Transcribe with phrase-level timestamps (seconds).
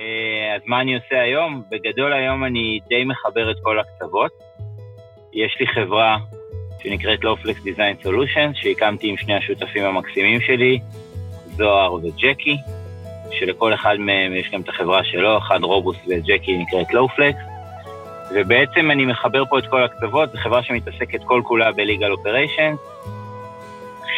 [0.00, 1.62] אה, אז מה אני עושה היום?
[1.70, 4.32] בגדול היום אני די מחבר את כל הקצוות.
[5.32, 6.18] יש לי חברה
[6.82, 10.78] שנקראת Lowflex Design Solutions, שהקמתי עם שני השותפים המקסימים שלי,
[11.56, 12.56] זוהר וג'קי,
[13.30, 17.36] שלכל אחד מהם יש גם את החברה שלו, אחד רובוס וג'קי נקראת Lowflex,
[18.34, 23.08] ובעצם אני מחבר פה את כל הקצוות, זו חברה שמתעסקת כל כולה ב-legal operations,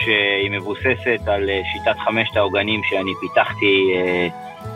[0.00, 4.28] שהיא מבוססת על אה, שיטת חמשת העוגנים שאני פיתחתי אה,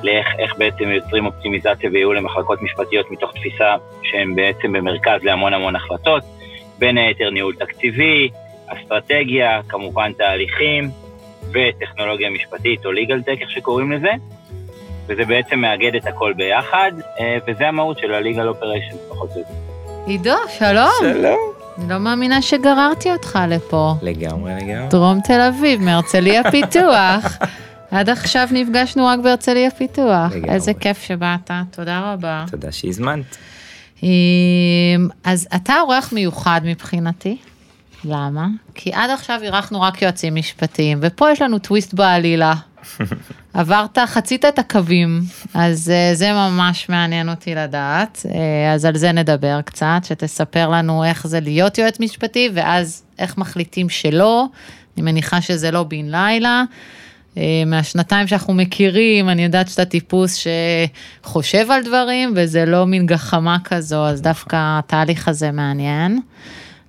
[0.02, 6.22] לאיך בעצם יוצרים אופטימיזציה וייעול למחלקות משפטיות מתוך תפיסה שהן בעצם במרכז להמון המון החלטות,
[6.78, 8.28] בין היתר ניהול תקציבי,
[8.66, 10.90] אסטרטגיה, כמובן תהליכים
[11.50, 14.10] וטכנולוגיה משפטית או legal tech, איך שקוראים לזה,
[15.06, 19.54] וזה בעצם מאגד את הכל ביחד, אה, וזה המהות של ה-legal operation פחות או יותר.
[20.06, 20.90] עידו, שלום.
[21.00, 21.38] שלום.
[21.78, 23.92] אני לא מאמינה שגררתי אותך לפה.
[24.02, 24.88] לגמרי, לגמרי.
[24.90, 27.38] דרום תל אביב, מהרצליה פיתוח.
[27.94, 30.32] עד עכשיו נפגשנו רק בהרצליה פיתוח.
[30.48, 32.44] איזה כיף שבאת, תודה רבה.
[32.50, 33.36] תודה שהזמנת.
[34.02, 34.08] אמ,
[35.24, 37.36] אז אתה אורח מיוחד מבחינתי.
[38.04, 38.46] למה?
[38.74, 42.54] כי עד עכשיו אירחנו רק יועצים משפטיים, ופה יש לנו טוויסט בעלילה.
[43.54, 45.20] עברת, חצית את הקווים,
[45.54, 51.04] אז אה, זה ממש מעניין אותי לדעת, אה, אז על זה נדבר קצת, שתספר לנו
[51.04, 54.46] איך זה להיות יועץ משפטי, ואז איך מחליטים שלא,
[54.96, 56.64] אני מניחה שזה לא בן לילה.
[57.36, 60.44] אה, מהשנתיים שאנחנו מכירים, אני יודעת שאתה טיפוס
[61.22, 66.20] שחושב על דברים, וזה לא מין גחמה כזו, אז דווקא התהליך הזה מעניין.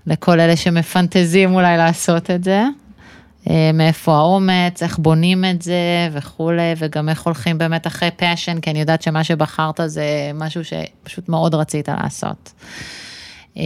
[0.08, 2.64] לכל אלה שמפנטזים אולי לעשות את זה.
[3.50, 8.72] אה, מאיפה האומץ, איך בונים את זה וכולי, וגם איך הולכים באמת אחרי passion, כי
[8.72, 12.52] אני יודעת שמה שבחרת זה משהו שפשוט מאוד רצית לעשות.
[13.58, 13.64] אה,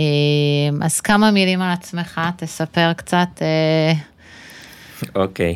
[0.81, 3.41] אז כמה מילים על עצמך, תספר קצת
[5.15, 5.55] אוקיי.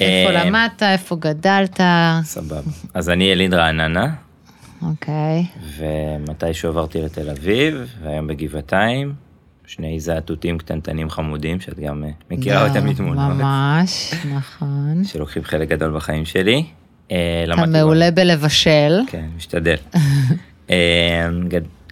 [0.00, 1.80] איפה אה, למדת, איפה גדלת,
[2.22, 2.60] סבבה.
[2.94, 4.14] אז אני יליד רעננה,
[4.82, 5.44] אוקיי.
[5.76, 9.26] ומתישהו עברתי לתל אביב, והיום בגבעתיים.
[9.66, 13.32] שני זעתותים קטנטנים חמודים, שאת גם אה, מכירה אותם מתמונות.
[13.34, 15.04] ממש, נכון.
[15.04, 16.64] שלוקחים חלק גדול בחיים שלי.
[17.10, 19.00] אה, אתה מעולה בלבשל.
[19.06, 19.76] כן, משתדל.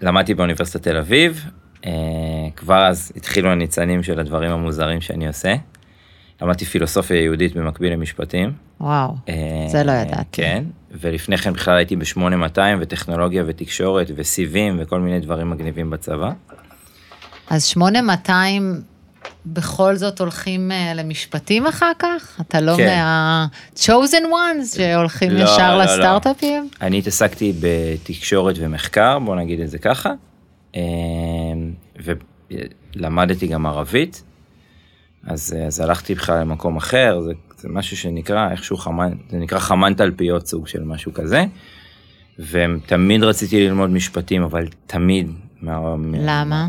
[0.03, 1.51] למדתי באוניברסיטת תל אביב,
[2.57, 5.55] כבר אז התחילו הניצנים של הדברים המוזרים שאני עושה.
[6.43, 8.53] למדתי פילוסופיה יהודית במקביל למשפטים.
[8.81, 9.35] וואו, אה,
[9.69, 10.43] זה לא ידעתי.
[10.43, 16.33] כן, ולפני כן בכלל הייתי ב-8200 וטכנולוגיה ותקשורת וסיבים וכל מיני דברים מגניבים בצבא.
[17.51, 18.83] אז 8200
[19.47, 22.41] בכל זאת הולכים אה, למשפטים אחר כך?
[22.41, 22.87] אתה לא כן.
[22.87, 25.85] מה-chosen ones שהולכים לא, ישר לא, לא.
[25.85, 26.69] לסטארט-אפים?
[26.81, 30.13] אני התעסקתי בתקשורת ומחקר, בוא נגיד את זה ככה,
[30.77, 30.83] אה,
[32.97, 34.23] ולמדתי גם ערבית,
[35.27, 39.95] אז, אז הלכתי בכלל למקום אחר, זה, זה משהו שנקרא איכשהו חמן, זה נקרא חמן
[39.95, 41.45] תלפיות סוג של משהו כזה,
[42.39, 45.31] ותמיד רציתי ללמוד משפטים, אבל תמיד.
[45.63, 46.69] מה, למה?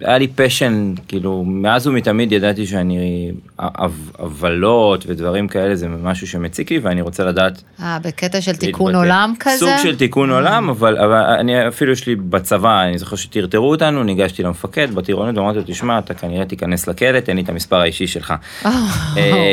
[0.00, 6.78] היה לי פשן, כאילו, מאז ומתמיד ידעתי שאני, הבלות ודברים כאלה זה משהו שמציק לי
[6.78, 9.06] ואני רוצה לדעת אה, בקטע של תיקון להתבטא.
[9.06, 9.58] עולם כזה?
[9.58, 14.04] סוג של תיקון עולם, אבל, אבל אני אפילו יש לי בצבא, אני זוכר שטרטרו אותנו,
[14.04, 18.06] ניגשתי למפקד בטירונות ואמרתי לו, תשמע, אתה כנראה תיכנס לכלא, תן לי את המספר האישי
[18.06, 18.34] שלך.
[18.64, 18.70] אה,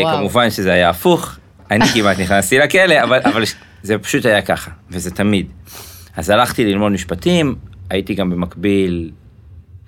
[0.04, 0.18] וואו.
[0.18, 1.36] כמובן שזה היה הפוך,
[1.72, 3.44] אני כמעט נכנסתי לכלא, אבל, אבל
[3.84, 5.48] זה פשוט היה ככה, וזה תמיד.
[6.18, 7.56] אז הלכתי ללמוד משפטים,
[7.90, 9.12] הייתי גם במקביל,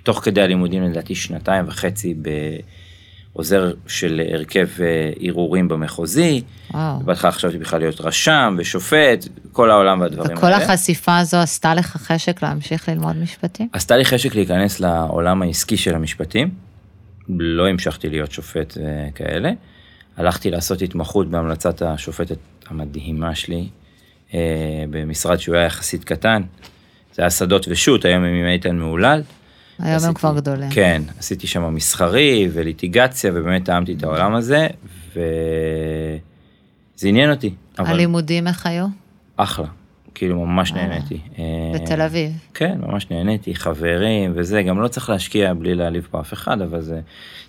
[0.04, 2.16] תוך כדי הלימודים לדעתי שנתיים וחצי
[3.34, 6.42] בעוזר של הרכב אה, ערעורים במחוזי.
[6.74, 7.00] וואו.
[7.00, 10.58] בהתחלה חשבתי בכלל להיות רשם ושופט, כל העולם והדברים וכל האלה.
[10.58, 13.68] החשיפה הזו עשתה לך חשק להמשיך ללמוד משפטים?
[13.74, 16.50] עשתה לי חשק להיכנס לעולם העסקי של המשפטים.
[17.30, 19.52] לא המשכתי להיות שופט וכאלה.
[20.18, 22.38] הלכתי לעשות התמחות בהמלצת השופטת
[22.70, 23.68] המדהימה שלי,
[24.34, 24.40] אה,
[24.90, 26.42] במשרד שהוא היה יחסית קטן.
[27.14, 29.22] זה היה שדות ושות', היום הם עם איתן מהולל.
[29.82, 30.70] היום הם כבר גדולים.
[30.70, 34.68] כן, עשיתי שם מסחרי וליטיגציה, ובאמת טעמתי את העולם הזה,
[35.12, 37.54] וזה עניין אותי.
[37.80, 38.86] אבל הלימודים איך היו?
[39.38, 39.68] אחלה,
[40.16, 40.88] כאילו ממש וואלה.
[40.88, 41.18] נהניתי.
[41.40, 41.44] אה,
[41.74, 42.32] בתל אביב.
[42.54, 46.82] כן, ממש נהניתי, חברים וזה, גם לא צריך להשקיע בלי להעליב פה אף אחד, אבל
[46.82, 47.00] זה...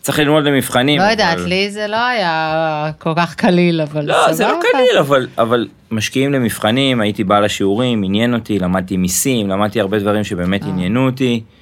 [0.01, 1.01] צריך ללמוד למבחנים.
[1.01, 4.61] לא יודעת, אבל- לי זה לא היה כל כך קליל, אבל לא, זה לא.
[4.73, 10.25] קליל, אבל, אבל משקיעים למבחנים, הייתי בא לשיעורים, עניין אותי, למדתי מיסים, למדתי הרבה דברים
[10.25, 10.69] שבאמת אה.
[10.69, 11.62] עניינו אותי, אה,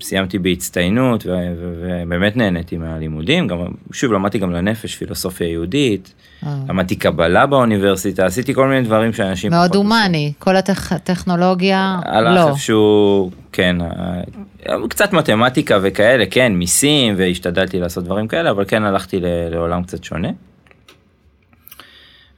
[0.00, 1.26] וסיימתי בהצטיינות,
[1.60, 3.58] ובאמת נהניתי מהלימודים, גם,
[3.92, 6.14] שוב, למדתי גם לנפש, פילוסופיה יהודית,
[6.46, 6.56] אה.
[6.68, 9.50] למדתי קבלה באוניברסיטה, עשיתי כל מיני דברים שאנשים...
[9.50, 9.74] מאוד.
[9.74, 12.48] הומני, כל הטכנולוגיה, הלך לא.
[12.48, 19.20] איפשהו, כן, אה, קצת מתמטיקה וכאלה, כן, מיסים, והשתדלתי לעשות דברים כאלה, אבל כן הלכתי
[19.50, 20.28] לעולם קצת שונה.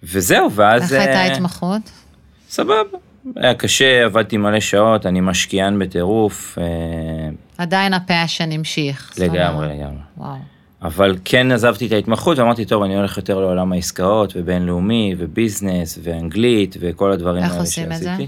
[0.03, 0.83] וזהו, ואז...
[0.83, 1.83] איך הייתה אה, ההתמחות?
[2.49, 2.99] סבבה.
[3.37, 6.65] היה קשה, עבדתי מלא שעות, אני משקיען בטירוף, אה,
[7.59, 9.13] עדיין הפאשן המשיך.
[9.19, 10.01] לגמרי, לגמרי.
[10.17, 10.37] וואו.
[10.83, 16.77] אבל כן עזבתי את ההתמחות ואמרתי, טוב, אני הולך יותר לעולם העסקאות ובינלאומי וביזנס ואנגלית
[16.81, 18.05] וכל הדברים איך האלה עושים את זה?
[18.05, 18.27] שעשיתי.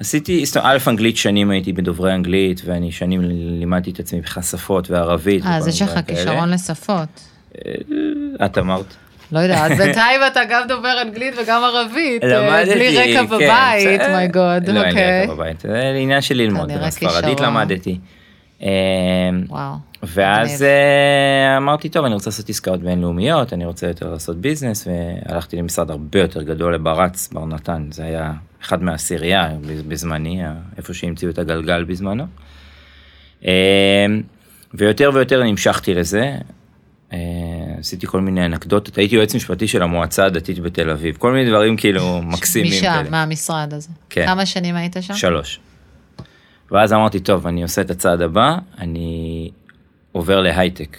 [0.00, 5.46] עשיתי, א', אנגלית שנים הייתי בדוברי אנגלית, ואני שנים לימדתי את עצמי בכלל שפות וערבית.
[5.46, 5.98] אה, אז יש לך.
[6.06, 7.28] כישרון לשפות.
[8.44, 8.96] את אמרת.
[9.32, 14.00] לא יודעת, בינתיים אתה גם דובר אנגלית וגם ערבית, אה, בלי רקע כן, בבית.
[14.00, 15.22] מי גוד, לא, אין לי אוקיי.
[15.24, 17.40] רקע בבית, זה עניין של ללמוד, ספרדית.
[17.40, 17.98] למדתי.
[18.62, 18.68] אה,
[19.48, 19.74] וואו.
[20.02, 20.62] ואז.
[20.62, 25.90] אה, אמרתי, טוב, אני רוצה לעשות עסקאות בינלאומיות, אני רוצה יותר לעשות ביזנס, והלכתי למשרד
[25.90, 29.48] הרבה יותר גדול לברץ, בר נתן, זה היה אחד מהעשירייה
[29.88, 30.42] בזמני,
[30.76, 32.24] איפה שהמציאו את הגלגל בזמנו.
[33.46, 34.06] אה,
[34.74, 36.34] ויותר ויותר נמשכתי לזה.
[37.80, 41.76] עשיתי כל מיני אנקדוטות, הייתי יועץ משפטי של המועצה הדתית בתל אביב, כל מיני דברים
[41.76, 42.72] כאילו מקסימים.
[42.72, 43.04] משם.
[43.10, 43.88] מהמשרד הזה.
[44.10, 44.26] כן.
[44.26, 45.14] כמה שנים היית שם?
[45.14, 45.60] שלוש.
[46.70, 49.50] ואז אמרתי, טוב, אני עושה את הצעד הבא, אני
[50.12, 50.96] עובר להייטק.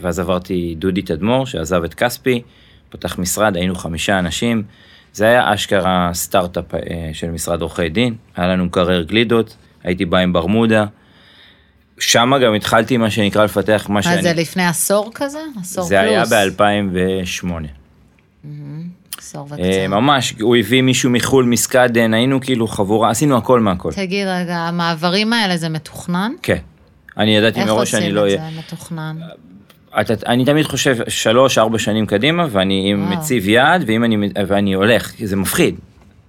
[0.00, 2.42] ואז עברתי דודי תדמור, שעזב את כספי,
[2.88, 4.62] פתח משרד, היינו חמישה אנשים.
[5.12, 10.18] זה היה אשכרה סטארט-אפ אה, של משרד עורכי דין, היה לנו מקרר גלידות, הייתי בא
[10.18, 10.86] עם ברמודה.
[11.98, 14.22] שם גם התחלתי מה שנקרא לפתח מה מה שאני...
[14.22, 15.38] זה לפני עשור כזה?
[15.60, 16.32] עשור זה היה פלוס?
[16.60, 17.46] ב-2008.
[19.18, 19.88] עשור אה, וקצת.
[19.88, 23.92] ממש, הוא הביא מישהו מחו"ל, מסקדן, היינו כאילו חבורה, עשינו הכל מהכל.
[23.92, 26.32] תגיד רגע, המעברים האלה זה מתוכנן?
[26.42, 26.58] כן.
[27.18, 28.50] אני ידעתי איך מראש שאני עושים לא את אהיה.
[28.50, 29.16] זה מתוכנן?
[30.00, 33.10] אתה, אני תמיד חושב שלוש ארבע שנים קדימה ואני וואו.
[33.10, 34.16] מציב יעד ואם אני
[34.46, 35.74] ואני הולך זה מפחיד.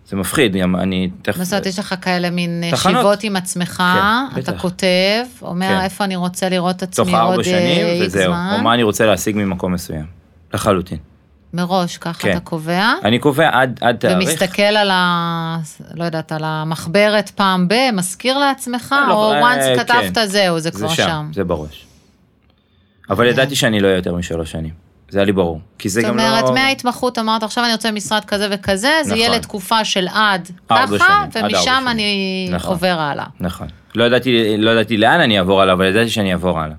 [0.07, 1.43] זה מפחיד אני תכף.
[1.43, 2.95] זאת אומרת, יש לך כאלה מין תחנות.
[2.95, 3.83] ישיבות עם עצמך,
[4.35, 4.61] כן, אתה בטח.
[4.61, 5.81] כותב, אומר כן.
[5.81, 8.31] איפה אני רוצה לראות את עצמי תוך עוד ארבע שנים איקס וזהו.
[8.31, 8.55] זמן.
[8.57, 10.05] או מה אני רוצה להשיג ממקום מסוים.
[10.53, 10.97] לחלוטין.
[11.53, 12.31] מראש, ככה כן.
[12.31, 14.17] אתה קובע, אני קובע עד עד תאריך.
[14.17, 15.57] ומסתכל על ה...
[15.93, 19.83] לא יודעת, על המחברת פעם ב, מזכיר לעצמך, לא, או אה, once כן.
[19.83, 21.29] כתבת זהו, זה כבר שם.
[21.33, 21.85] זה בראש.
[23.09, 24.84] אבל ידעתי שאני לא אהיה יותר משלוש שנים.
[25.09, 25.59] זה היה לי ברור.
[25.77, 26.53] כי זה זאת גם אומרת, לא...
[26.53, 29.39] מההתמחות אמרת, עכשיו אני רוצה משרד כזה וכזה, זה יהיה נכון.
[29.39, 31.85] לתקופה של עד ככה, ומשם.
[31.87, 32.71] אני נכון.
[32.71, 33.25] עובר הלאה.
[33.39, 33.67] נכון.
[33.95, 36.75] לא ידעתי, לא ידעתי לאן אני אעבור הלאה, אבל ידעתי שאני אעבור הלאה.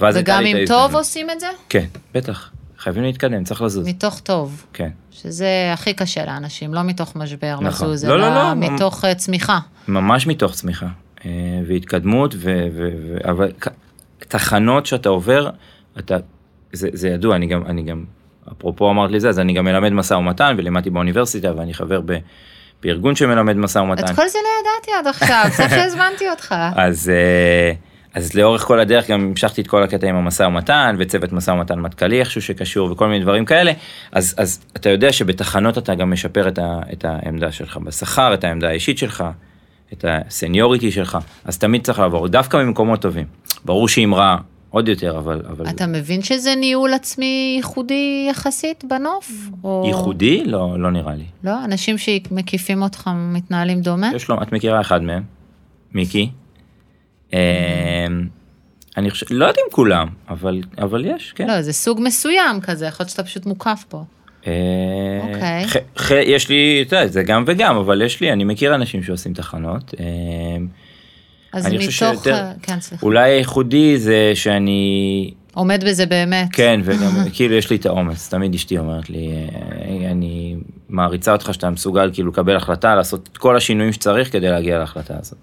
[0.00, 0.56] וגם אם.
[0.66, 1.46] טוב עושים את זה?
[1.68, 1.84] כן,
[2.14, 2.50] בטח.
[2.78, 3.88] חייבים להתקדם, צריך לזוז.
[3.88, 4.64] מתוך טוב.
[4.72, 4.90] כן.
[5.10, 7.88] שזה הכי קשה לאנשים, לא מתוך משבר נכון.
[7.88, 9.58] לזוז, לא, לא, אלא לא, מתוך אה, צמיחה.
[9.88, 10.86] ממש מתוך צמיחה
[11.24, 11.30] אה,
[11.66, 13.52] והתקדמות, ו, ו, ו, אבל
[14.18, 15.50] תחנות שאתה עובר,
[15.98, 16.16] אתה,
[16.72, 18.04] זה, זה ידוע, אני גם, אני גם,
[18.52, 22.16] אפרופו אמרת לי זה, אז אני גם מלמד משא ומתן ולימדתי באוניברסיטה ואני חבר ב,
[22.82, 24.04] בארגון שמלמד משא ומתן.
[24.04, 26.54] את כל זה לא ידעתי עד עכשיו, צריך שהזמנתי אותך.
[26.76, 27.72] אז, אה,
[28.14, 31.80] אז לאורך כל הדרך גם המשכתי את כל הקטע עם המשא ומתן וצוות משא ומתן
[31.80, 33.72] מטכ"לי איכשהו שקשור וכל מיני דברים כאלה
[34.12, 38.44] אז, אז אתה יודע שבתחנות אתה גם משפר את, ה, את העמדה שלך בשכר את
[38.44, 39.24] העמדה האישית שלך
[39.92, 43.26] את הסניוריטי שלך אז תמיד צריך לעבור דווקא ממקומות טובים
[43.64, 44.36] ברור שאם רע
[44.70, 49.32] עוד יותר אבל אבל אתה מבין שזה ניהול עצמי ייחודי יחסית בנוף?
[49.64, 54.10] או- ייחודי לא לא נראה לי לא, אנשים שמקיפים אותך מתנהלים דומה?
[54.14, 55.22] יש לו את מכירה אחד מהם
[55.94, 56.30] מיקי.
[57.34, 57.38] אה,
[58.96, 61.46] אני חושב לא יודע אם כולם אבל אבל יש כן.
[61.46, 64.04] לא, זה סוג מסוים כזה, יכול להיות שאתה פשוט מוקף פה.
[64.46, 64.52] אה,
[65.22, 65.66] אוקיי.
[66.26, 69.94] יש לי, אתה יודע, זה גם וגם, אבל יש לי, אני מכיר אנשים שעושים תחנות.
[71.54, 72.24] אה, אז אני חושב מתוך...
[72.24, 73.06] שיותר- אה, כן, סליחה.
[73.06, 76.48] אולי הייחודי זה שאני, עומד בזה באמת.
[76.52, 80.56] כן, וגם כאילו יש לי את האומץ, תמיד אשתי אומרת לי, אה, אני
[80.88, 85.14] מעריצה אותך שאתה מסוגל כאילו לקבל החלטה, לעשות את כל השינויים שצריך כדי להגיע להחלטה
[85.20, 85.38] הזאת.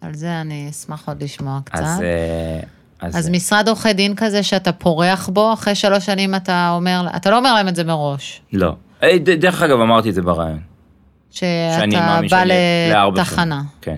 [0.00, 1.78] על זה אני אשמח עוד לשמוע קצת.
[1.82, 2.60] אז, אה,
[3.00, 7.38] אז משרד עורכי דין כזה שאתה פורח בו, אחרי שלוש שנים אתה אומר, אתה לא
[7.38, 8.74] אומר להם את זה מראש, לא.
[9.02, 10.58] אה, דרך אגב אמרתי את זה ברעיון.
[11.30, 12.44] שאתה בא
[13.14, 13.62] לתחנה.
[13.80, 13.96] כן.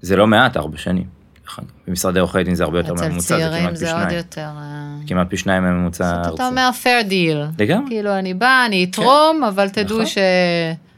[0.00, 1.18] זה לא מעט, ארבע שנים.
[1.88, 4.16] במשרדי עורכי דין זה הרבה יותר אצל מהממוצע, זה צעירים כמעט פי זה עוד שניים.
[4.16, 4.40] יותר...
[4.56, 6.34] אה, כמעט פי שניים מהממוצע הארצי.
[6.34, 7.60] אתה אומר fair deal.
[7.62, 7.88] לגמרי.
[7.90, 10.06] כאילו אני בא, אני אתרום, אבל תדעו נכון.
[10.06, 10.18] ש...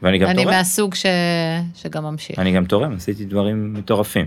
[0.01, 0.55] ואני גם אני תורם.
[0.55, 1.05] מהסוג ש...
[1.75, 2.39] שגם ממשיך.
[2.39, 4.25] אני גם תורם, עשיתי דברים מטורפים.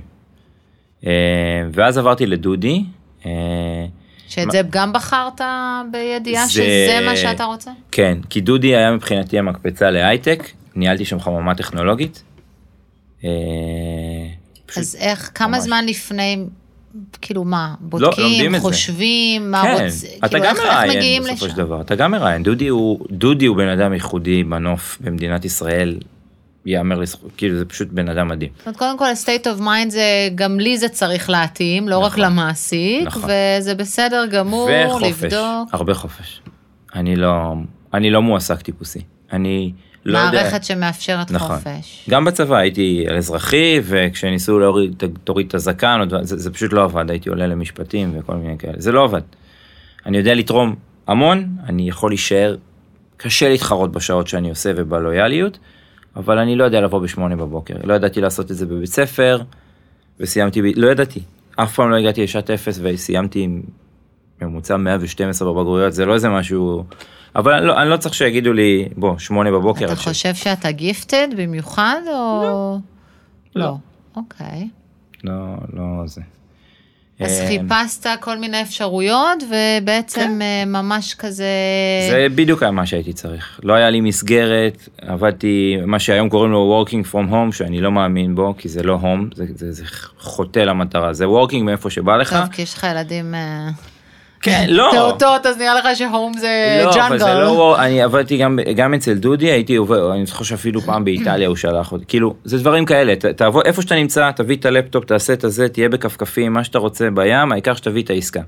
[1.06, 1.12] אה,
[1.72, 2.84] ואז עברתי לדודי.
[3.26, 3.30] אה,
[4.28, 5.40] שאת זה גם בחרת
[5.92, 7.70] בידיעה זה- שזה מה שאתה רוצה?
[7.92, 10.44] כן, כי דודי היה מבחינתי המקפצה להייטק,
[10.76, 12.22] ניהלתי שם חממה טכנולוגית.
[14.66, 15.60] פשוט- אז איך, כמה ממש.
[15.64, 16.44] זמן לפני,
[17.22, 18.60] כאילו מה, לומדים בודקים, זה.
[18.60, 21.56] חושבים, מה כן, רוצים, אתה כאילו גם מראיין בסופו של?
[21.56, 22.42] דבר, אתה גם מראיין.
[22.42, 25.98] דודי הוא, דודי הוא בן אדם ייחודי בנוף במדינת ישראל,
[26.66, 28.50] יאמר לזכות, כאילו זה פשוט בן אדם מדהים.
[28.56, 30.02] זאת אומרת, קודם כל, state of mind זה,
[30.34, 32.24] גם לי זה צריך להתאים, לא רק נכון.
[32.24, 33.30] למעסיק, נכון.
[33.58, 35.68] וזה בסדר גמור וחופש, לבדוק.
[35.72, 36.40] הרבה חופש.
[36.94, 37.52] אני לא,
[37.94, 39.00] אני לא מועסק טיפוסי.
[39.32, 39.72] אני
[40.04, 40.42] לא יודע...
[40.42, 41.56] מערכת שמאפשרת נכון.
[41.56, 42.06] חופש.
[42.10, 47.10] גם בצבא הייתי על אזרחי, וכשניסו להוריד, תוריד את הזקן, זה, זה פשוט לא עבד,
[47.10, 49.22] הייתי עולה למשפטים וכל מיני כאלה, זה לא עבד.
[50.06, 50.74] אני יודע לתרום
[51.06, 52.56] המון, אני יכול להישאר,
[53.16, 55.58] קשה להתחרות בשעות שאני עושה ובלויאליות,
[56.16, 59.40] אבל אני לא יודע לבוא בשמונה בבוקר, לא ידעתי לעשות את זה בבית ספר,
[60.20, 60.64] וסיימתי, ב...
[60.76, 61.20] לא ידעתי,
[61.56, 63.62] אף פעם לא הגעתי לשעת אפס וסיימתי עם
[64.42, 66.84] ממוצע 112 בבגרויות, זה לא איזה משהו,
[67.36, 69.84] אבל אני לא, אני לא צריך שיגידו לי, בוא, שמונה בבוקר.
[69.84, 72.78] אתה עד ש-" חושב שאתה גיפטד במיוחד, או...
[73.54, 73.64] לא.
[73.64, 73.76] לא.
[74.16, 74.68] אוקיי.
[75.24, 76.20] לא, לא זה.
[77.20, 81.44] אז אה, חיפשת כל מיני אפשרויות, ובעצם אה, ממש כזה...
[82.08, 82.16] כן.
[82.16, 83.60] זה בדיוק היה מה שהייתי צריך.
[83.62, 88.34] לא היה לי מסגרת, עבדתי, מה שהיום קוראים לו working from home, שאני לא מאמין
[88.34, 89.84] בו, כי זה לא home, זה, זה, זה
[90.18, 92.32] חוטא למטרה, זה working מאיפה שבא לך.
[92.32, 93.68] טוב, כי יש לך ילדים אה,
[94.44, 94.90] כן, לא.
[94.94, 97.40] פעוטות, אז נראה לך שהום זה לא, אבל זה ג'אנגל.
[97.42, 101.56] לא, אני עבדתי גם, גם אצל דודי, הייתי עובד, אני זוכר שאפילו פעם באיטליה הוא
[101.56, 105.32] שלח אותי, כאילו, זה דברים כאלה, ת- תעבוד, איפה שאתה נמצא, תביא את הלפטופ, תעשה
[105.32, 108.40] את הזה, תהיה בכפכפים, מה שאתה רוצה בים, העיקר שתביא את העסקה.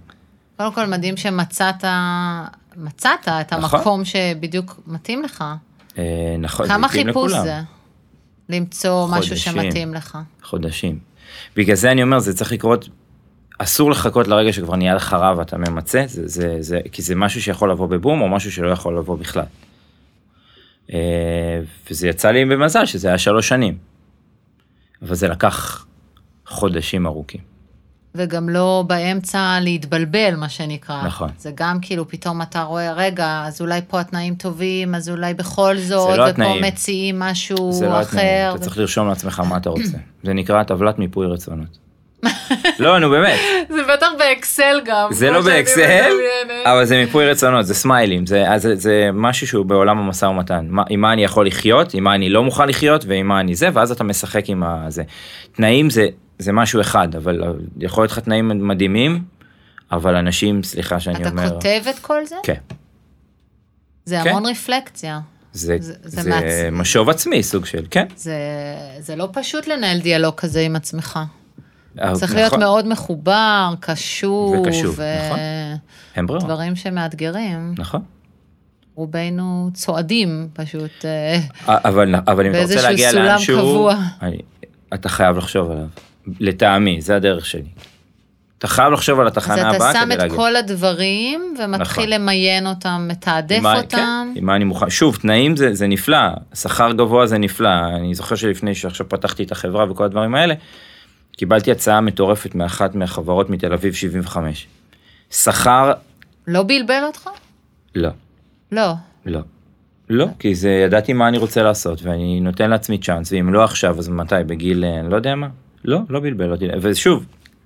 [0.56, 1.84] קודם כל מדהים שמצאת,
[2.76, 3.78] מצאת את נכון.
[3.80, 5.44] המקום שבדיוק מתאים לך.
[5.98, 6.04] אה,
[6.38, 7.44] נכון, כמה חיפוש לכולם.
[7.44, 7.54] זה?
[8.48, 9.52] למצוא משהו חודשים.
[9.52, 10.18] שמתאים לך.
[10.42, 10.98] חודשים.
[11.56, 12.88] בגלל זה אני אומר, זה צריך לקרות,
[13.58, 17.42] אסור לחכות לרגע שכבר נהיה לך רע ואתה ממצה, זה, זה, זה, כי זה משהו
[17.42, 19.44] שיכול לבוא בבום או משהו שלא יכול לבוא בכלל.
[20.92, 21.60] אה,
[21.90, 23.78] וזה יצא לי במזל שזה היה שלוש שנים.
[25.02, 25.86] אבל זה לקח
[26.46, 27.40] חודשים ארוכים.
[28.14, 31.06] וגם לא באמצע להתבלבל, מה שנקרא.
[31.06, 31.30] נכון.
[31.38, 35.76] זה גם כאילו, פתאום אתה רואה, רגע, אז אולי פה התנאים טובים, אז אולי בכל
[35.78, 36.64] זאת, לא ופה התנאים.
[36.64, 38.00] מציעים משהו זה לא אחר.
[38.02, 39.98] התנאים, אתה ו- צריך לרשום לעצמך מה אתה רוצה.
[40.24, 41.85] זה נקרא טבלת מיפוי רצונות.
[42.78, 43.38] לא, נו באמת.
[43.68, 45.08] זה בטח באקסל גם.
[45.12, 46.10] זה לא באקסל.
[46.64, 50.82] אבל זה מיפוי רצונות, זה סמיילים, זה, זה, זה משהו שהוא בעולם המשא ומתן, מה,
[50.90, 53.68] עם מה אני יכול לחיות, עם מה אני לא מוכן לחיות ועם מה אני זה,
[53.72, 55.02] ואז אתה משחק עם הזה.
[55.52, 56.06] תנאים זה,
[56.38, 57.42] זה משהו אחד, אבל
[57.80, 59.22] יכול להיות לך תנאים מדהימים,
[59.92, 62.36] אבל אנשים, סליחה שאני אתה אומר, כותב את כל זה?
[62.42, 62.54] כן,
[64.04, 64.30] זה כן.
[64.30, 65.20] המון רפלקציה.
[65.52, 68.06] זה, זה- זה, זה מעצ- זה משוב עצמי סוג של, כן.
[68.16, 68.34] זה,
[69.00, 71.18] זה לא פשוט לנהל דיאלוג כזה עם עצמך.
[72.12, 75.38] צריך נכון, להיות מאוד מחובר, קשוב, וקשוב, נכון.
[76.16, 77.74] אין ברירה, דברים שמאתגרים.
[77.78, 78.00] נכון.
[78.94, 81.04] רובנו צועדים פשוט.
[81.04, 81.38] אה,
[81.68, 83.96] אבל, אבל אם אתה רוצה להגיע לאנשהו, קבוע.
[84.94, 85.86] אתה חייב לחשוב עליו.
[86.40, 87.62] לטעמי, זה הדרך שלי.
[88.58, 90.36] אתה חייב לחשוב על אז התחנה אתה הבאה שם כדי את להגיע.
[90.36, 92.20] כל הדברים ומתחיל נכון.
[92.22, 93.96] למיין אותם, מתעדף מה- אותם.
[93.96, 96.18] כן, עם מה אני מוכן, שוב, תנאים זה, זה נפלא,
[96.54, 100.54] שכר גבוה זה נפלא, אני זוכר שלפני שעכשיו פתחתי את החברה וכל הדברים האלה,
[101.36, 104.66] קיבלתי הצעה מטורפת מאחת מהחברות מתל אביב 75.
[105.30, 105.92] שכר,
[106.46, 107.30] לא בלבל אותך?
[107.94, 108.10] לא,
[108.72, 108.92] לא.
[109.26, 109.40] לא.
[110.10, 113.98] לא, כי זה, ידעתי מה אני רוצה לעשות, ואני נותן לעצמי צ'אנס, ואם לא עכשיו,
[113.98, 115.48] אז מתי, בגיל, אה, אני לא יודע מה?
[115.84, 117.24] לא, לא בלבל אותי, ושוב,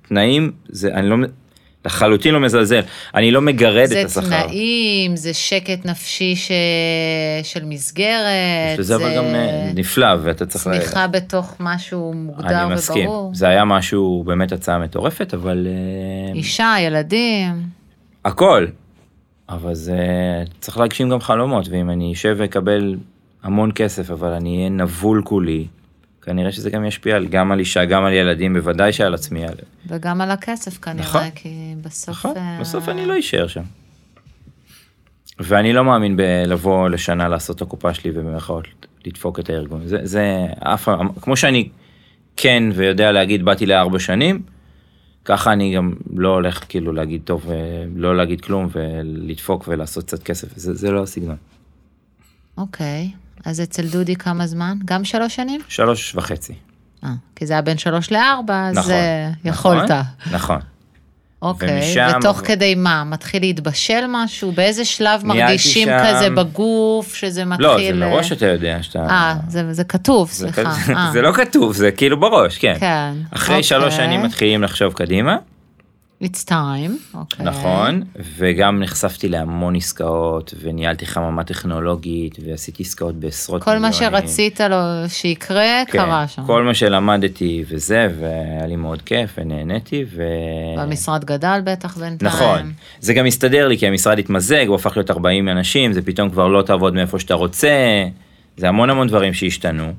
[0.09, 1.17] תנאים, זה, אני לא,
[1.85, 2.81] לחלוטין לא מזלזל,
[3.15, 4.23] אני לא מגרד זה את השכר.
[4.23, 6.51] תנאים, זה שקט נפשי ש...
[7.43, 10.65] של מסגרת, שזה אבל גם אה, נפלא, ואתה צריך...
[10.65, 13.35] צמיחה בתוך משהו מוגדר אני מסכים, וברור.
[13.35, 17.63] זה היה משהו באמת הצעה מטורפת, אבל אה, אישה, ילדים.
[18.25, 18.67] הכל.
[19.49, 19.99] אבל זה
[20.61, 22.97] צריך להגשים גם חלומות, ואם אני אשב ואקבל
[23.43, 25.67] המון כסף, אבל אני אהיה נבול כולי,
[26.23, 29.45] כנראה שזה גם ישפיע על- גם על אישה, גם על ילדים, בוודאי שעל עצמי.
[29.47, 29.55] על-
[29.87, 31.31] וגם על הכסף כנראה, נכון.
[31.35, 32.09] כי בסוף...
[32.09, 33.63] נכון, אה, בסוף אני לא אשאר שם.
[35.39, 38.65] ואני לא מאמין בלבוא לשנה לעשות את הקופה שלי ובמירכאות
[39.07, 39.81] לדפוק את הארגון.
[39.87, 40.23] זה, זה
[40.59, 41.69] אף פעם, כמו שאני
[42.37, 44.43] כן ויודע להגיד באתי לארבע שנים,
[45.25, 47.57] ככה אני גם לא הולך כאילו להגיד טוב, אה,
[47.97, 51.37] לא להגיד כלום ולדפוק ולעשות קצת כסף, זה, זה לא הסגנון.
[52.59, 53.11] אוקיי,
[53.45, 54.77] אז אצל דודי כמה זמן?
[54.85, 55.61] גם שלוש שנים?
[55.69, 56.53] שלוש וחצי.
[57.05, 58.93] אה, כי זה היה בין שלוש לארבע, אז נכון.
[58.93, 59.91] אה, נכון, יכולת.
[60.33, 60.59] נכון.
[61.43, 63.05] אוקיי, ומשם- ותוך כדי מה?
[63.05, 64.53] מתחיל להתבשל משהו?
[64.53, 67.67] באיזה שלב מרגישים שם- כזה בגוף, שזה מתחיל...
[67.67, 69.07] לא, זה אה, מראש אתה יודע שאתה...
[69.11, 70.71] אה, זה, זה כתוב, זה סליחה.
[70.71, 72.75] כזה- אה, זה לא כתוב, זה כאילו בראש, כן.
[72.81, 73.13] כן.
[73.31, 74.07] אחרי שלוש אוקיי.
[74.07, 75.37] שנים מתחילים לחשוב קדימה.
[76.25, 77.15] It's time.
[77.15, 77.47] אוקיי.
[77.47, 78.03] נכון,
[78.37, 84.21] וגם נחשפתי להמון עסקאות, וניהלתי חממה טכנולוגית, ועשיתי עסקאות בעשרות כל מה מיליונים.
[84.21, 84.77] שרצית לו
[85.09, 86.43] שיקרה, כן, קרה שם.
[86.47, 90.23] כל מה שלמדתי וזה, והיה לי מאוד כיף, ונהניתי, ו...
[90.77, 92.33] והמשרד גדל בטח בינתיים.
[92.33, 96.31] נכון, זה גם הסתדר לי, כי המשרד התמזג, הוא הפך להיות 40 אנשים, זה פתאום
[96.31, 98.05] כבר לא תעבוד מאיפה שאתה רוצה,
[98.57, 99.93] זה המון המון דברים שהשתנו.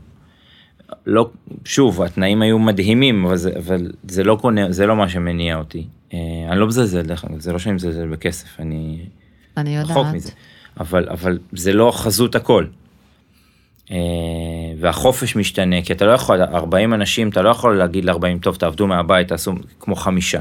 [1.05, 1.29] לא,
[1.65, 5.86] שוב, התנאים היו מדהימים, אבל זה, אבל זה לא קונה, זה לא מה שמניע אותי.
[6.13, 6.17] אה,
[6.50, 9.00] אני לא מזלזל, דרך אגב, זה לא שאני מזלזל בכסף, אני
[9.57, 9.91] אני יודעת.
[9.91, 10.31] רחוק מזה.
[10.79, 12.65] אבל, אבל זה לא חזות הכל.
[13.91, 13.98] אה,
[14.79, 18.88] והחופש משתנה, כי אתה לא יכול, 40 אנשים, אתה לא יכול להגיד ל-40, טוב, תעבדו
[18.88, 20.39] מהבית, תעשו כמו חמישה.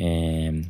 [0.00, 0.04] אה,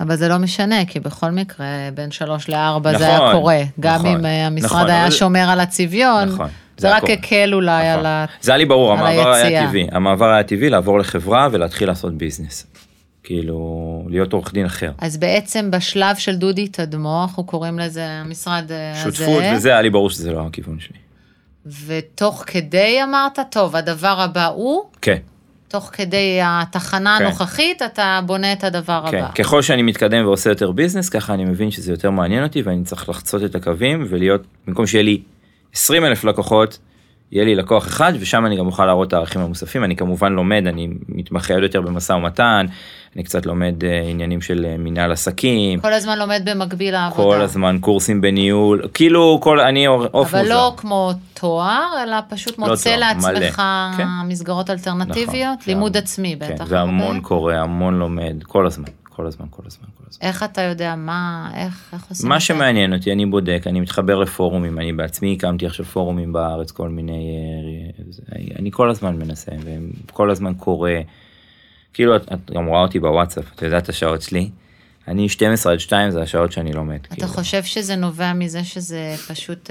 [0.00, 3.62] אבל זה לא משנה, כי בכל מקרה, בין שלוש לארבע זה נכון, היה קורה.
[3.80, 6.48] גם נכון, אם המשרד נכון, היה אבל- שומר על הצביון, נכון,
[6.80, 7.10] זה רק.
[7.10, 7.98] הקל אולי נכון.
[7.98, 8.24] על ה...
[8.40, 9.68] זה היה לי ברור, המעבר היה היציאה.
[9.68, 9.86] טבעי.
[9.92, 12.66] המעבר היה טבעי לעבור לחברה ולהתחיל לעשות ביזנס.
[13.22, 14.90] כאילו, להיות עורך דין אחר.
[14.98, 19.02] אז בעצם בשלב של דודי תדמו, אנחנו קוראים לזה המשרד אה, הזה.
[19.02, 20.98] שותפות, וזה היה לי ברור שזה לא הכיוון שלי.
[21.86, 25.18] ותוך כדי אמרת, טוב, הדבר הבא הוא, כן,
[25.68, 27.24] תוך כדי התחנה כן.
[27.24, 29.18] הנוכחית, אתה בונה את הדבר כן.
[29.18, 29.32] הבא.
[29.34, 33.08] ככל שאני מתקדם ועושה יותר ביזנס, ככה אני מבין שזה יותר מעניין אותי ואני צריך
[33.08, 35.20] לחצות את הקווים ולהיות, במקום שיהיה לי
[35.74, 36.78] 20 אלף לקוחות,
[37.32, 39.84] יהיה לי לקוח אחד ושם אני גם אוכל להראות את הערכים המוספים.
[39.84, 42.66] אני כמובן לומד, אני מתמחה עוד יותר במשא ומתן,
[43.16, 47.22] אני קצת לומד אה, עניינים של אה, מנהל עסקים, כל הזמן לומד במקביל לעבודה.
[47.36, 50.40] כל הזמן קורסים בניהול, כאילו כל, אני עוף מוזר.
[50.40, 53.38] אבל לא כמו תואר, אלא פשוט לא מוצא תואר, מלא.
[53.40, 53.62] לעצמך
[53.96, 54.06] כן.
[54.28, 56.64] מסגרות אלטרנטיביות, נכון, לימוד והמון- עצמי כן, בטח.
[56.68, 57.20] והמון הרבה.
[57.28, 60.28] קורא, המון לומד, כל הזמן, כל הזמן, כל הזמן, כל הזמן.
[60.28, 62.46] איך אתה יודע מה, איך, איך עושים מה את זה?
[62.46, 67.36] שמעניין אותי, אני בודק, אני מתחבר לפורומים, אני בעצמי הקמתי עכשיו פורומים בארץ, כל מיני,
[68.32, 69.52] אה, אני כל הזמן מנסה,
[70.06, 70.90] וכל הזמן קורא,
[71.92, 74.50] כאילו את, את גם רואה אותי בוואטסאפ, את יודעת את השעות שלי,
[75.10, 76.98] אני 12 עד 2 זה השעות שאני לומד.
[77.02, 77.28] אתה כאילו.
[77.28, 79.70] חושב שזה נובע מזה שזה פשוט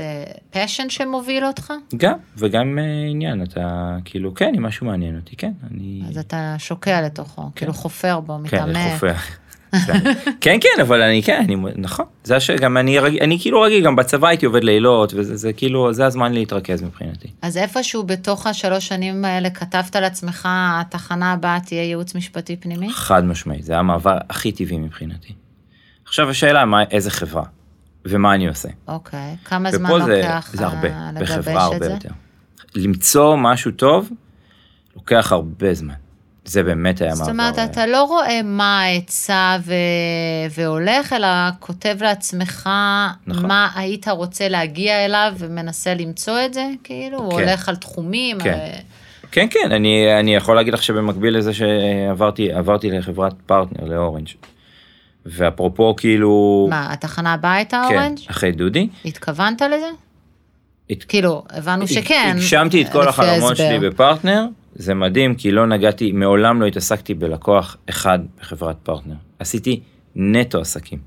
[0.50, 1.74] פשן שמוביל אותך?
[1.98, 6.02] גם, וגם אה, עניין, אתה כאילו, כן, אם משהו מעניין אותי, כן, אני...
[6.10, 8.94] אז אתה שוקע לתוכו, כאילו חופר בו, כן, מתעמק.
[8.94, 9.14] חופר.
[10.42, 13.86] כן כן אבל אני כן אני נכון זה הש- גם אני רגיל אני כאילו רגיל
[13.86, 17.28] גם בצבא הייתי עובד לילות וזה זה כאילו זה הזמן להתרכז מבחינתי.
[17.42, 22.94] אז איפשהו בתוך השלוש שנים האלה כתבת לעצמך, התחנה הבאה תהיה ייעוץ משפטי פנימי?
[22.94, 25.34] חד משמעית זה המעבר הכי טבעי מבחינתי.
[26.06, 27.44] עכשיו השאלה מה איזה חברה
[28.06, 28.70] ומה אני עושה.
[28.88, 31.92] אוקיי, כמה זמן זה, לוקח זה הרבה אה, בחברה לגבש הרבה את זה?
[31.92, 32.10] יותר.
[32.76, 34.10] למצוא משהו טוב
[34.96, 35.94] לוקח הרבה זמן.
[36.46, 37.24] זה באמת היה מעבר.
[37.24, 39.74] זאת אומרת, אתה לא רואה מה העצה ו...
[40.52, 41.28] והולך, אלא
[41.60, 42.70] כותב לעצמך
[43.28, 43.46] נכון.
[43.48, 47.40] מה היית רוצה להגיע אליו ומנסה למצוא את זה, כאילו, הוא כן.
[47.40, 48.40] הולך על תחומים.
[48.40, 48.50] כן.
[48.54, 48.78] אה,
[49.32, 54.28] כן כן אני אני יכול להגיד לך שבמקביל לזה שעברתי עברתי לחברת פרטנר לאורנג'
[55.26, 58.20] ואפרופו כאילו מה, התחנה הבאה הייתה כן, אורנג'?
[58.30, 59.90] אחרי דודי התכוונת לזה?
[60.90, 62.34] הת- כאילו, הבנו שכן.
[62.36, 63.58] הגשמתי את כל החלומות.
[63.58, 64.46] שלי בפרטנר
[64.80, 69.80] זה מדהים כי לא נגעתי מעולם לא התעסקתי בלקוח אחד בחברת פרטנר עשיתי
[70.16, 71.00] נטו עסקים.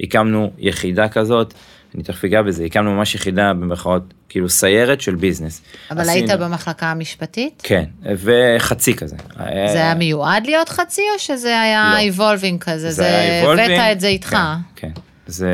[0.00, 1.54] הקמנו יחידה כזאת
[1.94, 5.62] אני תכף אגע בזה הקמנו ממש יחידה במרכאות כאילו סיירת של business.
[5.90, 7.62] אבל היית עשינו- במחלקה המשפטית?
[7.64, 9.16] כן וחצי כזה.
[9.46, 11.98] זה היה מיועד להיות חצי או שזה היה לא.
[11.98, 12.90] איבולבינג כזה?
[12.90, 13.92] זה היה הבאת evolving.
[13.92, 14.28] את זה איתך.
[14.30, 15.00] כן, כן.
[15.26, 15.50] זה,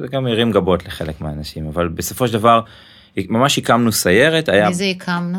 [0.00, 2.60] זה גם הרים גבות לחלק מהאנשים, אבל בסופו של דבר,
[3.16, 5.38] ממש הקמנו סיירת, היה מי זה הקמנו?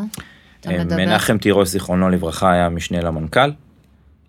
[0.66, 0.84] אה?
[0.84, 3.50] מנחם תירוש זיכרונו לברכה היה משנה למנכ"ל,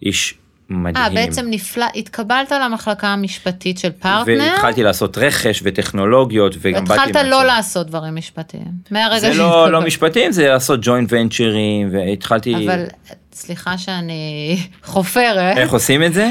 [0.02, 0.38] איש
[0.70, 1.06] מדהים.
[1.06, 7.00] אה, בעצם נפלא, התקבלת למחלקה המשפטית של פרטנר, והתחלתי לעשות רכש וטכנולוגיות וגם באתי...
[7.02, 7.44] והתחלת לא.
[7.44, 8.72] לעשות דברים משפטיים.
[8.92, 9.72] מהרגע זה לא, שהתקבלת.
[9.72, 12.56] לא משפטים, זה לעשות ג'וינט ונצ'רים, והתחלתי...
[12.66, 12.86] אבל
[13.34, 16.30] סליחה שאני חופרת, איך עושים את זה?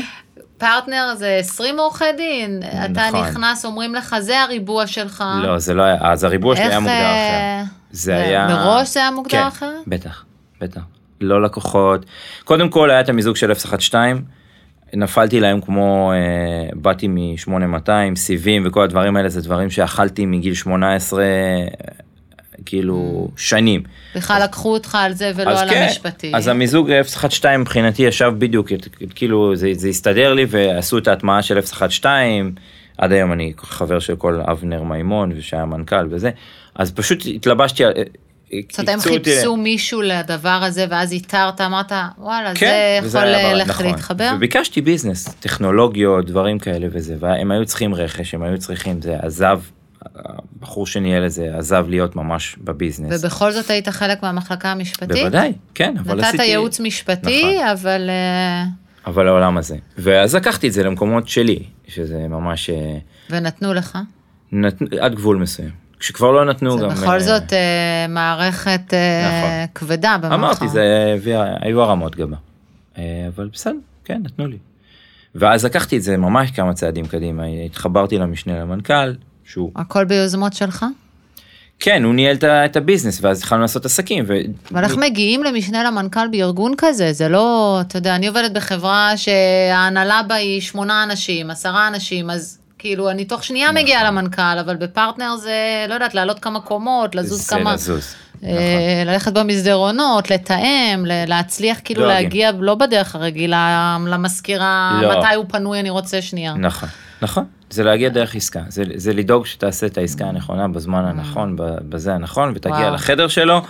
[0.63, 3.21] פרטנר זה 20 עורכי דין, אתה נכון.
[3.21, 5.25] נכנס, אומרים לך, זה הריבוע שלך.
[5.43, 7.71] לא, זה לא היה, אז הריבוע שלי היה מוגדר אה, אחר.
[7.91, 8.49] זה היה...
[8.49, 9.85] מראש זה היה מוגדר כן, אחרת?
[9.87, 10.25] בטח,
[10.61, 10.81] בטח.
[11.21, 12.07] לא לקוחות.
[12.45, 14.13] קודם כל היה את המיזוג של 012,
[14.95, 21.23] נפלתי להם כמו, אה, באתי מ-8200, סיבים וכל הדברים האלה, זה דברים שאכלתי מגיל 18,
[21.23, 21.67] אה,
[22.67, 23.83] כאילו, שנים.
[24.17, 26.33] בכלל לקחו אותך על זה ולא על כן, המשפטי.
[26.35, 28.69] אז המיזוג 012 מבחינתי ישב בדיוק,
[29.15, 32.13] כאילו זה, זה הסתדר לי ועשו את ההטמעה של 012,
[32.99, 36.31] עד היום אני חבר של כל אבנר מימון ושהיה מנכ"ל וזה,
[36.75, 37.93] אז פשוט התלבשתי, על-
[38.71, 43.55] זאת אומרת, הם חיפשו מישהו לדבר הזה, ואז איתרת, אמרת, וואלה, כן, זה יכול היה
[43.55, 43.87] לך נכון.
[43.87, 44.33] להתחבר?
[44.37, 49.61] וביקשתי ביזנס, טכנולוגיות, דברים כאלה וזה, והם היו צריכים רכש, הם היו צריכים, זה עזב,
[50.15, 53.25] הבחור שניהל את זה עזב להיות ממש בביזנס.
[53.25, 55.17] ובכל זאת היית חלק מהמחלקה המשפטית?
[55.17, 56.43] בוודאי, כן, אבל נתת עשיתי...
[56.43, 57.67] ייעוץ משפטי, נכון.
[57.67, 58.11] אבל...
[58.11, 58.65] אה,
[59.07, 59.77] אבל לעולם הזה.
[59.99, 62.99] ואז לקחתי את זה למקומות שלי, שזה ממש אה,
[63.31, 63.99] ונתנו לך.
[64.53, 64.83] נת...
[65.01, 65.71] עד גבול מסוים.
[65.99, 66.91] כשכבר לא נתנו זה גם...
[66.91, 67.53] בכל אה, זאת
[68.09, 69.51] מערכת נכון.
[69.75, 70.35] כבדה במחר.
[70.35, 72.37] אמרתי, זה הביא, היו הרמות גבה.
[72.99, 74.59] אבל בסדר, כן, נתנו לי.
[75.35, 79.13] ואז לקחתי את זה ממש כמה צעדים קדימה, התחברתי למשנה למנכ"ל,
[79.53, 80.85] שהוא, הכל ביוזמות שלך?
[81.81, 84.25] כן, הוא ניהל את הביזנס, ואז התחלנו לעשות עסקים.
[84.27, 84.35] ו...
[84.73, 87.13] אבל איך מגיעים למשנה למנכ"ל בארגון כזה?
[87.13, 92.59] זה לא, אתה יודע, אני עובדת בחברה שההנהלה בה היא שמונה אנשים, עשרה אנשים, אז
[92.79, 97.43] כאילו, אני תוך שנייה מגיעה למנכ"ל, אבל בפרטנר זה, לא יודעת, לעלות כמה קומות, לזוז
[97.49, 97.75] זה כמה...
[97.75, 98.15] לזוז.
[98.45, 99.13] אה, נכון.
[99.13, 102.23] ללכת במסדרונות, לתאם, ל- להצליח כאילו דואגים.
[102.23, 105.19] להגיע לא בדרך הרגילה למזכירה, לא.
[105.21, 106.55] מתי הוא פנוי, אני רוצה שנייה.
[106.55, 106.89] נכון,
[107.23, 107.45] נכון.
[107.71, 112.15] זה להגיע דרך עסקה, זה, זה לדאוג שתעשה את העסקה הנכונה בזמן הנכון, ב- בזה
[112.15, 112.95] הנכון, ותגיע וואו.
[112.95, 113.63] לחדר שלו,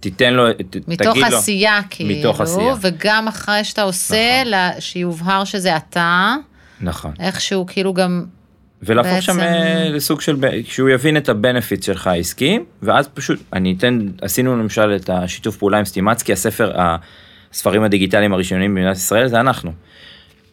[0.00, 2.74] תיתן לו, ת, מתוך תגיד לו, עשייה כאילו, מתוך עשייה.
[2.80, 4.50] וגם אחרי שאתה עושה, נכון.
[4.50, 6.34] לה- שיובהר שזה אתה,
[6.80, 8.24] נכון, איכשהו כאילו גם,
[8.82, 13.74] ולהפוך שם בעצם- אה, לסוג של, שהוא יבין את הבנפיט שלך העסקיים, ואז פשוט, אני
[13.78, 16.72] אתן, עשינו למשל את השיתוף פעולה עם סטימצקי, הספר,
[17.52, 19.72] הספרים הדיגיטליים הראשונים במדינת ישראל, זה אנחנו.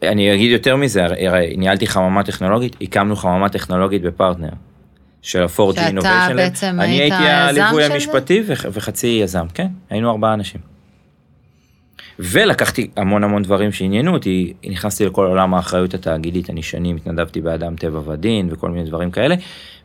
[0.04, 4.50] אני אגיד יותר מזה, הרי- ניהלתי חממה טכנולוגית, הקמנו חממה טכנולוגית בפרטנר.
[5.22, 6.36] של ה-4G שאתה Innovation Lab.
[6.36, 7.94] בעצם אני היית הייתי היזם הליווי של זה?
[7.94, 10.62] המשפטי וח- וחצי יזם, כן, היינו ארבעה אנשים.
[12.20, 17.76] ולקחתי המון המון דברים שעניינו אותי, נכנסתי לכל עולם האחריות התאגידית, אני שנים התנדבתי באדם
[17.76, 19.36] טבע ודין וכל מיני דברים כאלה,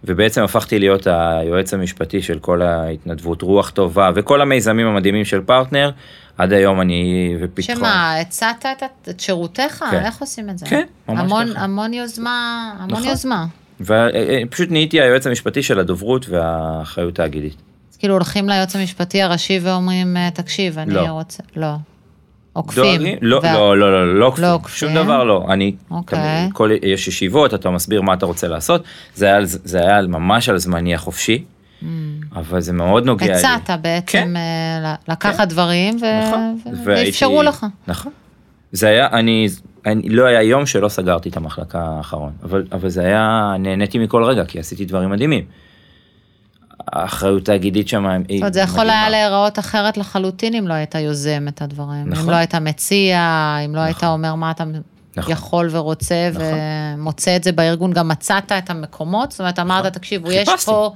[0.05, 5.91] ובעצם הפכתי להיות היועץ המשפטי של כל ההתנדבות, רוח טובה וכל המיזמים המדהימים של פרטנר,
[6.39, 7.05] עד היום אני
[7.41, 7.77] ופתחון.
[7.77, 9.85] שמה, הצעת את- את שירותיך?
[9.91, 10.05] כן.
[10.05, 10.67] איך עושים את זה?
[10.67, 11.61] כן, ממש המון- ככה.
[11.65, 12.31] המון יוזמה,
[12.79, 13.09] המון נכון.
[13.09, 13.47] יוזמה.
[13.81, 17.57] ופשוט נהייתי היועץ המשפטי של הדוברות והאחריות האגידית.
[17.93, 21.01] אז כאילו הולכים ליועץ המשפטי הראשי ואומרים, אה, תקשיב, אני לא.
[21.01, 21.67] רוצה, לא.
[22.53, 22.83] עוקפים.
[22.85, 23.19] דואגים?
[23.23, 24.89] לא, וה- לא, לא, לא, לא עוקפים, עוקפים?
[24.89, 25.47] שום דבר לא.
[25.49, 26.49] אני, אוקיי.
[26.53, 28.83] כל, יש ישיבות, אתה מסביר מה אתה רוצה לעשות,
[29.15, 31.45] זה היה, זה היה ממש על זמני החופשי,
[32.37, 33.33] אבל זה מאוד נוגע לי.
[33.33, 34.37] הצעת בעצם כן.
[34.37, 36.59] אה, לקחת דברים ו- נכון.
[36.85, 37.67] ואפשרו לך.
[37.89, 38.13] נכון.
[38.73, 39.49] זה היה, אני,
[39.87, 44.25] אני, לא היה יום שלא סגרתי את המחלקה האחרון, אבל, אבל זה היה, נהניתי מכל
[44.25, 45.45] רגע, כי עשיתי דברים מדהימים.
[46.93, 49.01] האחריות האגידית שם, היא אומרת, זה יכול מדהימה.
[49.01, 52.09] היה להיראות אחרת לחלוטין אם לא היית יוזם את הדברים.
[52.09, 52.25] נכון.
[52.25, 54.09] אם לא היית מציע, אם לא היית נכון.
[54.09, 54.65] אומר מה אתה
[55.17, 55.33] נכון.
[55.33, 56.47] יכול ורוצה, נכון.
[56.97, 60.49] ומוצא את זה בארגון, גם מצאת את המקומות, זאת אומרת, אמרת, תקשיבו, יש.
[60.65, 60.95] פה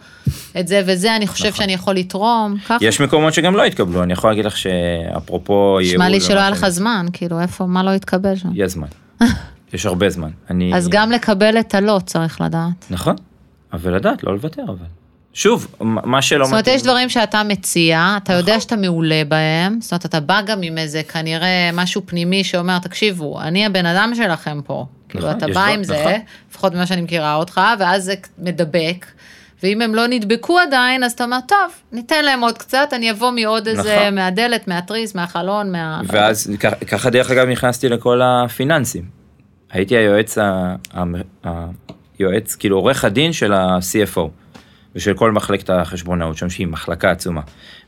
[0.61, 2.76] את זה וזה, אני חושב שאני יכול לתרום, ככה.
[2.81, 5.94] יש מקומות שגם לא התקבלו, אני יכול להגיד לך שאפרופו ייעול...
[5.94, 8.48] נשמע לי שלא היה לך זמן, כאילו, איפה, מה לא התקבל שם?
[8.55, 8.88] יש זמן.
[9.72, 10.31] יש הרבה זמן.
[10.50, 10.74] אני...
[10.76, 12.87] אז גם לקבל את הלא צריך לדעת.
[12.90, 13.16] נכון,
[13.72, 14.87] אבל לדעת, לא לוותר אבל.
[15.37, 18.61] שוב, מה שלא זאת אומרת, מתאים- יש דברים שאתה מציע, אתה יודע נכון.
[18.61, 23.40] שאתה מעולה בהם, זאת אומרת, אתה בא גם עם איזה כנראה משהו פנימי שאומר, תקשיבו,
[23.40, 24.87] אני הבן אדם שלכם פה.
[25.09, 26.12] כאילו, אתה בא עם זה, נכון.
[26.51, 29.07] לפחות ממה שאני מכירה אותך, ואז זה מדבק,
[29.62, 31.59] ואם הם לא נדבקו עדיין, אז אתה אומר, טוב,
[31.92, 34.14] ניתן להם עוד קצת, אני אבוא מעוד איזה, נכון.
[34.14, 36.01] מהדלת, מהתריס, מהחלון, מה...
[36.07, 36.51] ואז
[36.88, 39.03] ככה דרך אגב נכנסתי לכל הפיננסים.
[39.70, 40.75] הייתי היועץ, ה...
[40.94, 41.66] ה-
[42.18, 44.20] היועץ, כאילו עורך הדין של ה-CFO.
[44.96, 47.40] ושל כל מחלקת החשבונאות שם שהיא מחלקה עצומה.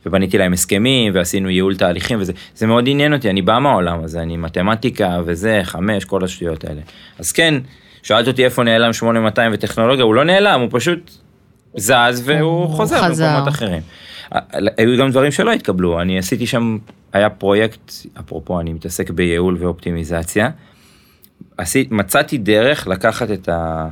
[0.05, 4.21] ובניתי להם הסכמים ועשינו ייעול תהליכים וזה, זה מאוד עניין אותי, אני בא מהעולם הזה,
[4.21, 6.81] אני מתמטיקה וזה, חמש, כל השטויות האלה.
[7.19, 7.55] אז כן,
[8.03, 11.11] שאלת אותי איפה נעלם 8200 וטכנולוגיה, הוא לא נעלם, הוא פשוט
[11.75, 13.01] זז והוא הוא חוזר.
[13.09, 13.81] במקומות אחרים.
[14.77, 16.77] היו גם דברים שלא התקבלו, אני עשיתי שם,
[17.13, 20.49] היה פרויקט, אפרופו אני מתעסק בייעול ואופטימיזציה,
[21.57, 23.87] עשית, מצאתי דרך לקחת את ה...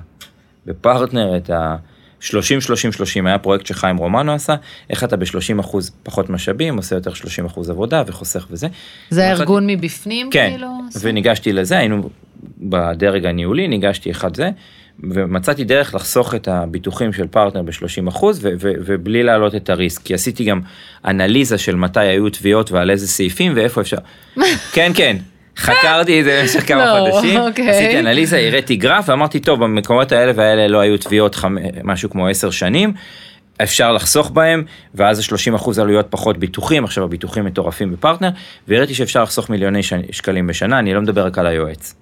[0.65, 1.75] בפרטנר את ה...
[2.19, 4.55] 30 30 30 היה פרויקט שחיים רומנו עשה
[4.89, 8.67] איך אתה ב-30 אחוז פחות משאבים עושה יותר 30 אחוז עבודה וחוסך וזה.
[9.09, 10.67] זה ארגון מבפנים, כן, כאילו?
[11.01, 12.09] וניגשתי לזה היינו
[12.57, 14.49] בדרג הניהולי ניגשתי אחד זה
[15.03, 20.01] ומצאתי דרך לחסוך את הביטוחים של פרטנר ב-30 אחוז ו- ו- ובלי להעלות את הריסק
[20.01, 20.61] כי עשיתי גם
[21.05, 23.97] אנליזה של מתי היו תביעות ועל איזה סעיפים ואיפה אפשר.
[24.73, 25.17] כן כן.
[25.57, 27.69] חקרתי את זה במשך כמה לא, חודשים, אוקיי.
[27.69, 31.55] עשיתי אנליזה, הראיתי גרף ואמרתי טוב במקומות האלה והאלה לא היו תביעות חמ...
[31.83, 32.93] משהו כמו 10 שנים,
[33.63, 34.63] אפשר לחסוך בהם
[34.95, 38.29] ואז ה-30% עלויות פחות ביטוחים, עכשיו הביטוחים מטורפים בפרטנר,
[38.67, 39.93] והראיתי שאפשר לחסוך מיליוני ש...
[40.11, 41.95] שקלים בשנה, אני לא מדבר רק על היועץ.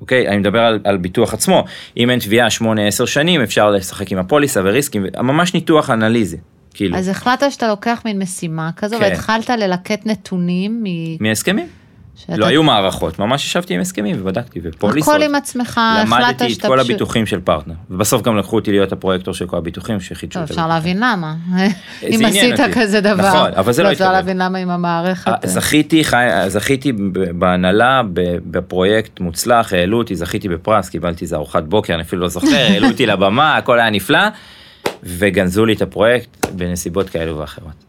[0.00, 1.64] אוקיי, אני מדבר על, על ביטוח עצמו,
[1.96, 6.36] אם אין תביעה 8-10 שנים אפשר לשחק עם הפוליסה וריסקים, ממש ניתוח אנליזי,
[6.74, 9.02] כאילו, אז החלטת שאתה לוקח מין משימה כזו, כן.
[9.02, 11.22] והתחלת ללקט נתונים מ...
[11.28, 11.66] מהסכמים.
[12.16, 15.14] שאתה- לא היו מערכות, ממש ישבתי עם הסכמים ובדקתי, ופוליסות.
[15.14, 16.90] הכל עם עצמך, החלטת למדתי את שאתה כל פשוט...
[16.90, 20.60] הביטוחים של פרטנר, ובסוף גם לקחו אותי להיות הפרויקטור של כל הביטוחים שחידשו את אפשר
[20.60, 20.68] הביטוחים.
[20.68, 21.34] להבין למה.
[22.02, 22.54] אם עשית.
[22.74, 23.28] כזה דבר.
[23.28, 24.16] נכון, אבל זה לא אפשר התקבל.
[24.18, 25.28] להבין למה עם המערכת.
[26.14, 26.92] אה, זכיתי,
[27.38, 28.02] בהנהלה
[28.50, 32.88] בפרויקט מוצלח, העלו אותי, זכיתי בפרס, קיבלתי איזה ארוחת בוקר, אני אפילו לא זוכר, העלו
[32.88, 34.18] אותי לבמה, הכל היה נפלא,
[35.02, 37.84] וגנזו לי את הפרויקט בנסיבות כאלו ואחרות.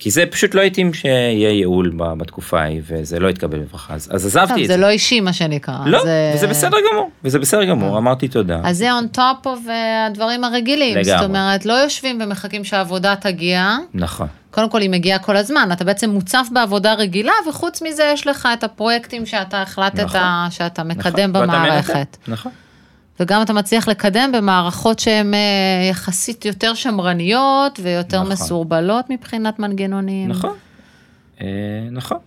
[0.00, 4.26] כי זה פשוט לא התאים שיהיה ייעול בתקופה ההיא, וזה לא התקבל בברכה, אז, אז
[4.26, 4.80] עזבתי טוב, את זה זה.
[4.80, 5.74] לא אישי מה שנקרא.
[5.86, 8.60] לא, זה- וזה בסדר גמור, וזה בסדר גמור, אמרתי תודה.
[8.64, 10.96] אז זה on top of אה, הדברים הרגילים.
[10.96, 11.18] לגמרי.
[11.18, 13.76] זאת אומרת, לא יושבים ומחכים שהעבודה תגיע.
[13.94, 14.26] נכון.
[14.50, 18.48] קודם כל היא מגיעה כל הזמן, אתה בעצם מוצף בעבודה רגילה, וחוץ מזה יש לך
[18.58, 20.20] את הפרויקטים שאתה החלטת נכון.
[20.50, 22.16] שאתה נכון, מקדם ואתה במערכת.
[22.28, 22.52] נכון.
[23.20, 28.32] וגם אתה מצליח לקדם במערכות שהן אה, יחסית יותר שמרניות ויותר נכון.
[28.32, 30.28] מסורבלות מבחינת מנגנונים.
[30.28, 30.56] נכון,
[31.40, 31.46] אה,
[31.90, 32.18] נכון.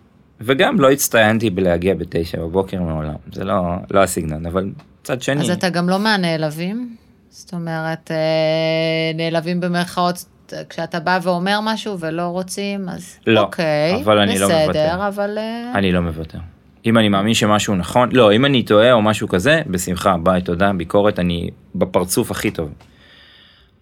[0.41, 5.49] וגם לא הצטיינתי בלהגיע בתשע בבוקר מעולם, זה לא, לא הסגנון, אבל מצד שני, אז
[5.49, 6.95] אתה גם לא מהנעלבים?
[7.29, 10.25] זאת אומרת, אה, נעלבים במרכאות,
[10.69, 14.69] כשאתה בא ואומר משהו ולא רוצים, אז לא, אוקיי, אבל אני לא מוותר.
[14.69, 15.37] בסדר, אבל...
[15.37, 16.39] אה, אני לא מוותר.
[16.85, 20.71] אם אני מאמין שמשהו נכון, לא, אם אני טועה או משהו כזה, בשמחה, ביי, תודה,
[20.73, 22.69] ביקורת, אני בפרצוף הכי טוב.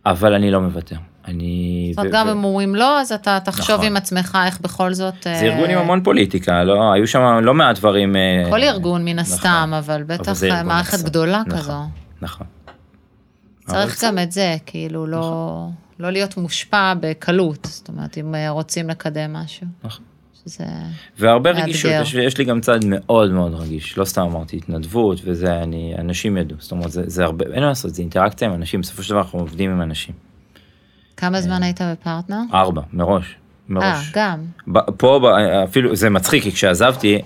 [0.06, 0.96] אבל אני לא מוותר.
[1.28, 1.92] אני...
[1.96, 3.86] זאת אומרת, גם אם אומרים לא, אז אתה תחשוב נכון.
[3.86, 5.24] עם עצמך איך בכל זאת...
[5.24, 8.16] זה ארגון עם המון פוליטיקה, לא, היו שם לא מעט דברים...
[8.16, 9.34] אה, כל ארגון מן נכון.
[9.34, 11.00] הסתם, אבל בטח אה, מערכת.
[11.04, 11.72] גדולה נכון, כזו.
[11.72, 11.88] נכון.
[12.22, 12.48] נכון.
[13.66, 15.68] צריך גם את זה, כאילו, לא,
[16.00, 17.68] לא להיות מושפע בקלות.
[17.72, 19.68] זאת אומרת, אם אה, רוצים לקדם משהו.
[19.84, 20.06] נכון.
[20.46, 20.66] שזה...
[21.20, 21.64] והרבה מאתגר.
[21.66, 25.94] רגישות, יש, יש לי גם צד מאוד מאוד רגיש, לא סתם אמרתי התנדבות וזה, אני,
[25.98, 29.04] אנשים ידעו, זאת אומרת, זה, זה הרבה, אין מה לעשות, זה אינטראקציה עם אנשים, בסופו
[29.04, 30.16] של דבר אנחנו עובדים עם אנשים.
[31.18, 32.40] כמה זמן היית בפרטנר?
[32.54, 33.36] ארבע, מראש, אה,
[33.70, 34.12] מראש.
[34.16, 34.40] גם.
[34.68, 35.26] ב- פה ב-
[35.64, 37.22] אפילו זה מצחיק כי כשעזבתי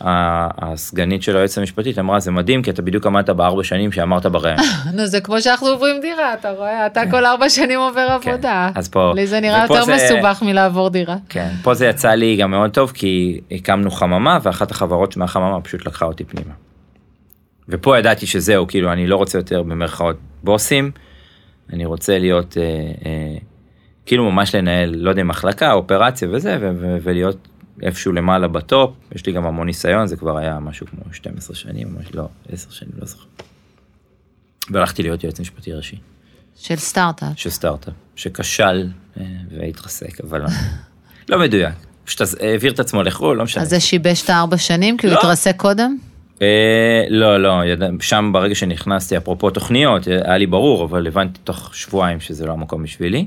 [0.00, 4.58] הסגנית של היועצת המשפטית אמרה זה מדהים כי אתה בדיוק עמדת בארבע שנים שאמרת בראיון.
[4.96, 6.86] נו, זה כמו שאנחנו עוברים דירה, אתה רואה?
[6.86, 8.70] אתה כל ארבע שנים עובר כן, עבודה.
[8.74, 11.16] אז פה- לי זה נראה יותר מסובך מלעבור דירה.
[11.28, 15.86] כן, פה זה יצא לי גם מאוד טוב כי הקמנו חממה ואחת החברות מהחממה פשוט
[15.86, 16.52] לקחה אותי פנימה.
[17.68, 20.90] ופה ידעתי שזהו כאילו אני לא רוצה יותר במרכאות בוסים,
[21.72, 22.62] אני רוצה להיות אה,
[23.06, 23.36] אה,
[24.06, 26.58] כאילו ממש לנהל לא יודע מחלקה אופרציה וזה
[27.02, 27.48] ולהיות
[27.82, 31.88] איפשהו למעלה בטופ יש לי גם המון ניסיון זה כבר היה משהו כמו 12 שנים
[31.94, 33.24] ממש לא 10 שנים לא זוכר.
[34.70, 35.96] והלכתי להיות יועץ משפטי ראשי
[36.56, 37.28] של סטארט-אפ.
[37.36, 38.88] של סטארט-אפ שכשל
[39.20, 40.48] אה, והתרסק אבל לא,
[41.28, 43.62] לא מדויק פשוט אז העביר את עצמו לחו"ל לא משנה.
[43.62, 45.18] אז זה שיבש את הארבע שנים, כי הוא לא.
[45.18, 45.96] התרסק קודם?
[46.42, 47.62] אה, לא לא
[48.00, 52.82] שם ברגע שנכנסתי אפרופו תוכניות היה לי ברור אבל הבנתי תוך שבועיים שזה לא המקום
[52.82, 53.26] בשבילי.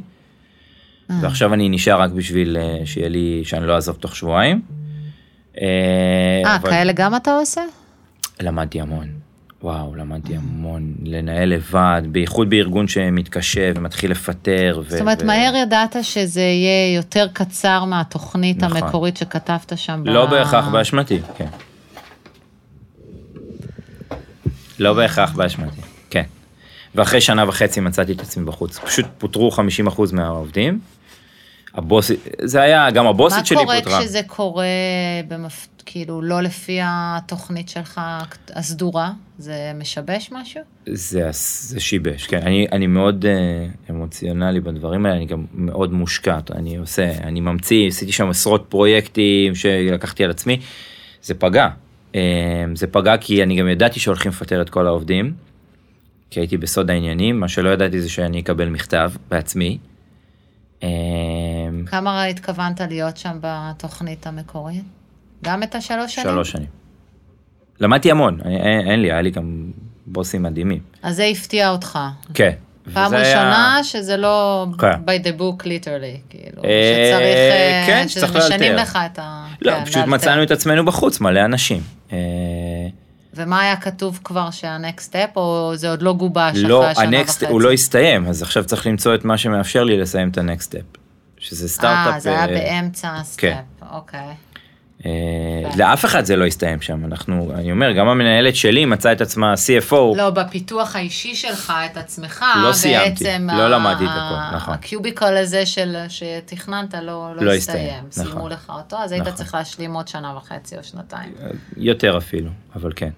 [1.22, 4.62] ועכשיו אני נשאר רק בשביל אה, שיהיה לי שאני לא אעזוב תוך שבועיים.
[5.62, 5.66] אה,
[6.46, 7.62] אה, אבל כאלה גם אתה עושה?
[8.40, 9.08] למדתי המון.
[9.64, 14.82] וואו למדתי המון לנהל לבד בייחוד בארגון שמתקשה ומתחיל לפטר.
[14.86, 18.84] ו- זאת אומרת, ו- מהר ידעת שזה יהיה יותר קצר מהתוכנית נכון.
[18.84, 20.04] המקורית שכתבת שם.
[20.06, 21.48] לא ב- בהכרח באשמתי, כן.
[24.80, 26.24] לא בהכרח באשמתי, כן.
[26.96, 28.80] ואחרי שנה וחצי מצאתי את עצמי בחוץ.
[28.80, 30.80] פשוט פוטרו 50% מהעובדים.
[31.80, 33.82] הבוסית, זה היה, גם הבוסית שלי מה פוטרה.
[33.82, 34.66] קורה כשזה קורה,
[35.28, 35.68] במפ...
[35.86, 38.02] כאילו, לא לפי התוכנית שלך
[38.56, 39.12] הסדורה?
[39.38, 40.62] זה משבש משהו?
[40.86, 42.38] זה, זה שיבש, כן.
[42.42, 46.40] אני, אני מאוד uh, אמוציונלי בדברים האלה, אני גם מאוד מושקע.
[46.56, 50.60] אני עושה, אני ממציא, עשיתי שם עשרות פרויקטים שלקחתי על עצמי.
[51.24, 51.68] זה פגע.
[52.14, 52.16] Um,
[52.76, 55.34] זה פגע כי אני גם ידעתי שהולכים לפטר את כל העובדים.
[56.30, 59.78] כי הייתי בסוד העניינים, מה שלא ידעתי זה שאני אקבל מכתב בעצמי.
[60.82, 60.84] Um,
[61.86, 64.84] כמה התכוונת להיות שם בתוכנית המקורית?
[65.44, 66.28] גם את השלוש שנים?
[66.28, 66.68] שלוש שנים.
[67.80, 69.72] למדתי המון, אין, אין לי, היה לי גם
[70.08, 70.80] בוסים מדהימים.
[71.04, 72.00] אז זה הפתיע אותך.
[72.34, 72.52] כן.
[72.94, 74.92] פעם וזה היה- ראשונה שזה לא כן.
[74.94, 78.82] by the book literally, כאילו, אה, שצריך, אה, כן, שצריך שמשנים לאלתר.
[78.82, 79.46] לך את ה...
[79.62, 80.10] לא, כן, פשוט לאלתר.
[80.12, 81.82] מצאנו את עצמנו בחוץ, מלא אנשים.
[82.12, 82.18] אה,
[83.34, 87.18] ומה היה כתוב כבר שה- next step, או זה עוד לא גובש לא, אחרי השנה
[87.18, 87.54] ה next, וחצי?
[87.54, 90.76] הוא לא הסתיים, אז עכשיו צריך למצוא את מה שמאפשר לי לסיים את ה next
[90.76, 90.99] step.
[91.40, 92.14] שזה סטארט-אפ.
[92.14, 93.62] אה, זה היה אה, באמצע כן.
[93.92, 94.36] אוקיי.
[95.06, 95.12] אה,
[95.78, 99.54] לאף אחד זה לא הסתיים שם, אנחנו, אני אומר, גם המנהלת שלי מצאה את עצמה
[99.54, 100.18] CFO.
[100.18, 104.74] לא, בפיתוח האישי שלך, את עצמך, לא סיימתי, לא למדתי את הכל, נכון.
[104.74, 107.86] ה cubicle הזה של, שתכננת לא, לא, לא הסתיים.
[107.88, 108.52] הסתיים, סיימו נכון.
[108.52, 109.36] לך אותו, אז היית נכון.
[109.36, 111.34] צריך להשלים עוד שנה וחצי או שנתיים.
[111.78, 113.12] יותר אפילו, אבל כן.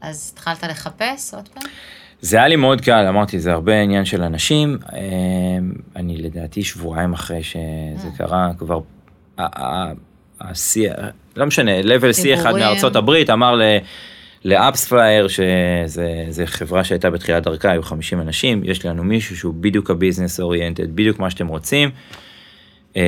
[0.00, 1.62] אז התחלת לחפש עוד פעם?
[2.20, 4.78] זה היה לי מאוד קל, אמרתי, זה הרבה עניין של אנשים.
[4.92, 4.98] אה,
[5.96, 8.80] אני לדעתי שבועיים אחרי שזה קרה, כבר
[10.40, 10.90] השיא,
[11.36, 12.54] לא משנה, level C אחד.
[12.54, 13.62] מארצות הברית אמר ל...
[14.44, 19.90] לאפספלייר שזה זה חברה שהייתה בתחילת דרכה היו 50 אנשים יש לנו מישהו שהוא בדיוק
[19.90, 21.90] ה business oriented בדיוק מה שאתם רוצים.
[22.96, 23.02] אה,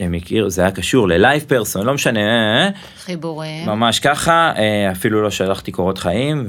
[0.00, 3.66] הם הכירו זה היה קשור ללייב פרסון לא משנה אה, אה, חיבורים.
[3.66, 6.46] ממש ככה אה, אפילו לא שלחתי קורות חיים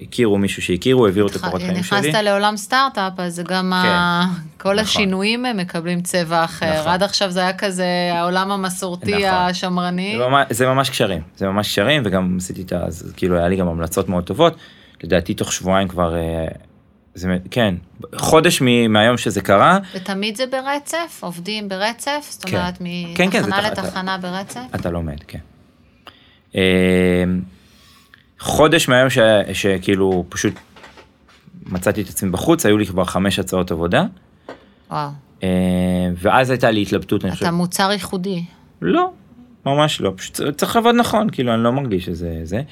[0.00, 1.98] והכירו מישהו שהכירו העבירו את הקורות חיים שלי.
[2.00, 4.24] נכנסת לעולם סטארט-אפ, אז גם ה...
[4.58, 4.78] כל נכון.
[4.78, 6.80] השינויים הם מקבלים צבע אחר.
[6.80, 6.92] נכון.
[6.92, 9.24] עד עכשיו זה היה כזה העולם המסורתי נכון.
[9.28, 10.14] השמרני.
[10.18, 12.76] זה ממש, זה ממש קשרים, זה ממש קשרים וגם עשיתי את ה...
[12.86, 14.56] אז כאילו היה לי גם המלצות מאוד טובות.
[15.04, 16.46] לדעתי תוך שבועיים כבר, אה,
[17.14, 17.74] זה, כן,
[18.16, 21.18] חודש מ- מהיום שזה קרה, ותמיד זה ברצף?
[21.20, 22.26] עובדים ברצף?
[22.30, 22.56] זאת כן.
[22.56, 22.78] אומרת,
[23.14, 24.60] כן, כן, מתחנה תח- לתחנה ברצף?
[24.74, 25.38] אתה לומד, כן.
[28.40, 29.18] אה, חודש מהיום ש,
[29.52, 30.54] שכאילו פשוט
[31.66, 34.04] מצאתי את עצמי בחוץ, היו לי כבר חמש הצעות עבודה,
[34.90, 35.08] וואו.
[35.42, 35.48] אה,
[36.16, 38.44] ואז הייתה לי התלבטות, אני חושב, אתה מוצר ייחודי.
[38.82, 39.10] לא,
[39.66, 42.62] ממש לא, פשוט צריך לעבוד נכון, כאילו אני לא מרגיש שזה זה.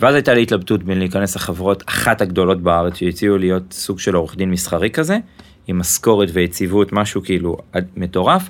[0.00, 4.36] ואז הייתה לי התלבטות בין להיכנס לחברות אחת הגדולות בארץ שהציעו להיות סוג של עורך
[4.36, 5.18] דין מסחרי כזה,
[5.66, 8.48] עם משכורת ויציבות, משהו כאילו עד- מטורף,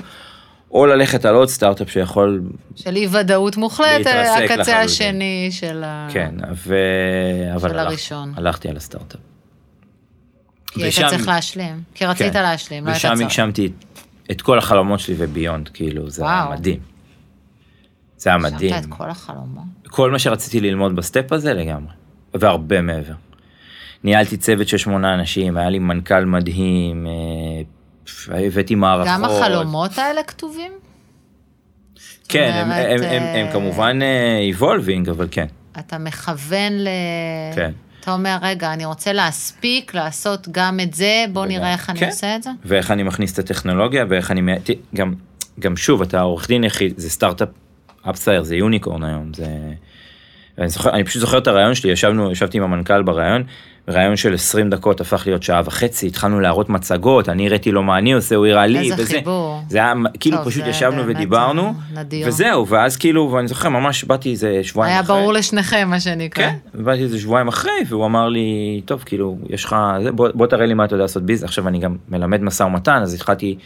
[0.73, 2.43] או ללכת על עוד סטארט-אפ שיכול,
[2.77, 4.75] של אי ודאות מוחלטת, הקצה לחלוטין.
[4.77, 6.09] השני של ה...
[6.13, 6.77] כן, ו...
[7.55, 8.33] אבל של הלכ- הראשון.
[8.37, 9.21] הלכתי על הסטארט-אפ.
[10.67, 11.83] כי היית ושם- צריך להשלים.
[11.95, 12.43] כי רצית כן.
[12.43, 13.21] להשלים, לא היית ושם צריך.
[13.27, 13.73] הגשמתי
[14.31, 16.59] את כל החלומות שלי ו beyond, כאילו, זה היה וואו.
[16.59, 16.81] מדהים.
[18.17, 18.75] זה היה מדהים.
[18.75, 19.65] הגשמת את כל החלומות.
[19.89, 21.93] כל מה שרציתי ללמוד ב step הזה לגמרי,
[22.35, 23.15] והרבה מעבר.
[24.05, 27.13] ניהלתי צוות של שמונה אנשים, היה לי מנכ"ל מדהים, אה,
[28.29, 29.09] הבאתי מערכות.
[29.13, 30.73] גם החלומות האלה כתובים?
[32.29, 33.99] כן, הם, אומרת, הם, הם, הם אה, כמובן
[34.41, 35.47] איבולבינג, אבל כן.
[35.79, 36.89] אתה מכוון ל...
[37.55, 37.73] כן.
[38.01, 41.99] אתה אומר, רגע, אני רוצה להספיק, לעשות גם את זה, בוא וגם- נראה איך אני
[41.99, 42.07] כן.
[42.07, 42.51] עושה את זה.
[42.65, 44.41] ואיך אני מכניס את הטכנולוגיה, ואיך אני...
[44.95, 45.15] גם,
[45.61, 47.49] גם שוב, אתה עורך דין יחיד, זה סטארט-אפ,
[48.11, 49.47] אפסייר, זה יוניקורן היום, זה...
[50.59, 53.43] אני, זוכר, אני פשוט זוכר את הרעיון שלי, ישבנו, ישבתי עם המנכ"ל בראיון,
[53.89, 57.99] רעיון של 20 דקות הפך להיות שעה וחצי, התחלנו להראות מצגות, אני הראיתי לו מה
[57.99, 59.15] אני עושה, הוא הראה לי, איזה וזה.
[59.15, 59.61] חיבור.
[59.69, 62.29] זה היה, כאילו טוב, פשוט ישבנו ודיברנו, נדיר.
[62.29, 65.17] וזהו, ואז כאילו, ואני זוכר, ממש באתי איזה שבועיים היה אחרי.
[65.17, 66.45] ברור לשניכם, מה שנקרא.
[66.45, 69.77] כן, ובאתי איזה שבועיים אחרי, והוא אמר לי, טוב, כאילו, יש לך,
[70.15, 73.03] בוא, בוא תראה לי מה אתה יודע לעשות ביזנס, עכשיו אני גם מלמד משא ומתן,
[73.03, 73.57] אז התחלתי,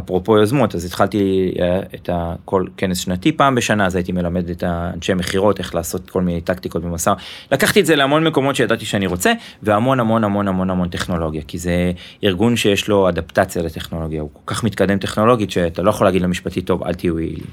[0.00, 2.10] אפרופו יוזמות, אז התחלתי אה, את
[2.44, 6.40] כל כנס שנתי פעם בשנה, אז הייתי מלמד את האנשי מכירות, איך לעשות כל מיני
[6.40, 7.12] טקטיקות במשא,
[7.52, 11.58] לקחתי את זה להמון מקומות שידעתי שאני רוצה, והמון המון המון המון המון טכנולוגיה, כי
[11.58, 11.92] זה
[12.24, 16.62] ארגון שיש לו אדפטציה לטכנולוגיה, הוא כל כך מתקדם טכנולוגית, שאתה לא יכול להגיד למשפטי,
[16.62, 17.46] טוב, אל תהיו יעילים.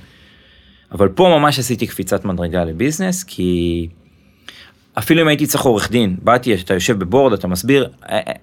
[0.92, 3.88] אבל פה ממש עשיתי קפיצת מדרגה לביזנס, כי
[4.94, 8.34] אפילו אם הייתי צריך עורך דין, באתי, אתה יושב בבורד, אתה מסביר, אה, אה,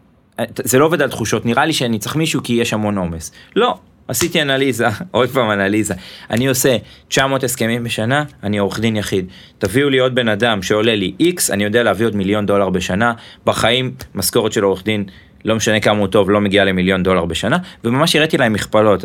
[0.64, 3.33] זה לא עובד על תחושות, נראה לי שאני צריך מישהו כי יש המון עומס.
[3.57, 5.94] לא, עשיתי אנליזה, עוד פעם אנליזה,
[6.31, 6.77] אני עושה
[7.09, 9.27] 900 הסכמים בשנה, אני עורך דין יחיד.
[9.59, 13.12] תביאו לי עוד בן אדם שעולה לי X, אני יודע להביא עוד מיליון דולר בשנה,
[13.46, 15.05] בחיים משכורת של עורך דין,
[15.44, 19.05] לא משנה כמה הוא טוב, לא מגיע למיליון דולר בשנה, וממש הראיתי להם מכפלות,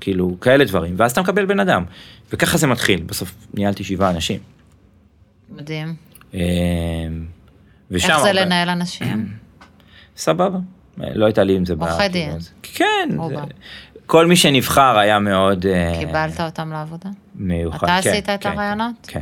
[0.00, 1.84] כאילו, כאלה דברים, ואז אתה מקבל בן אדם,
[2.32, 4.38] וככה זה מתחיל, בסוף ניהלתי שבעה אנשים.
[5.56, 5.94] מדהים.
[6.34, 6.40] אה,
[7.90, 8.08] ושם...
[8.10, 9.43] איך זה הרבה- לנהל אנשים?
[10.16, 10.58] סבבה,
[10.98, 11.92] לא הייתה לי עם זה בעיה.
[11.92, 12.22] עורכי דין.
[12.24, 13.08] כאילו, אז- כן.
[13.28, 13.54] זה-
[14.06, 17.08] כל מי שנבחר היה מאוד אה, קיבלת אותם לעבודה?
[17.34, 17.76] מיוחד.
[17.76, 18.94] אתה כן, עשית את כן, הרעיונות?
[19.06, 19.20] כן.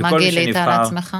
[0.00, 1.16] מה גילית על שנבחר- עצמך?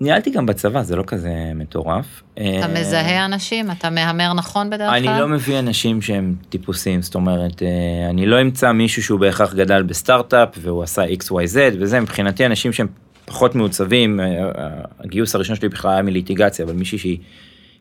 [0.00, 2.22] ניהלתי גם בצבא, זה לא כזה מטורף.
[2.34, 3.70] אתה אה, מזהה אנשים?
[3.70, 5.08] אתה מהמר נכון בדרך כלל?
[5.08, 7.68] אני לא מביא אנשים שהם טיפוסים, זאת אומרת, אה,
[8.10, 11.34] אני לא אמצא מישהו שהוא בהכרח גדל בסטארט-אפ והוא עשה XYZ
[11.80, 12.86] וזה, מבחינתי אנשים שהם
[13.24, 14.20] פחות מעוצבים,
[15.00, 17.18] הגיוס הראשון שלי בכלל היה מליטיגציה, אבל מישהי שהיא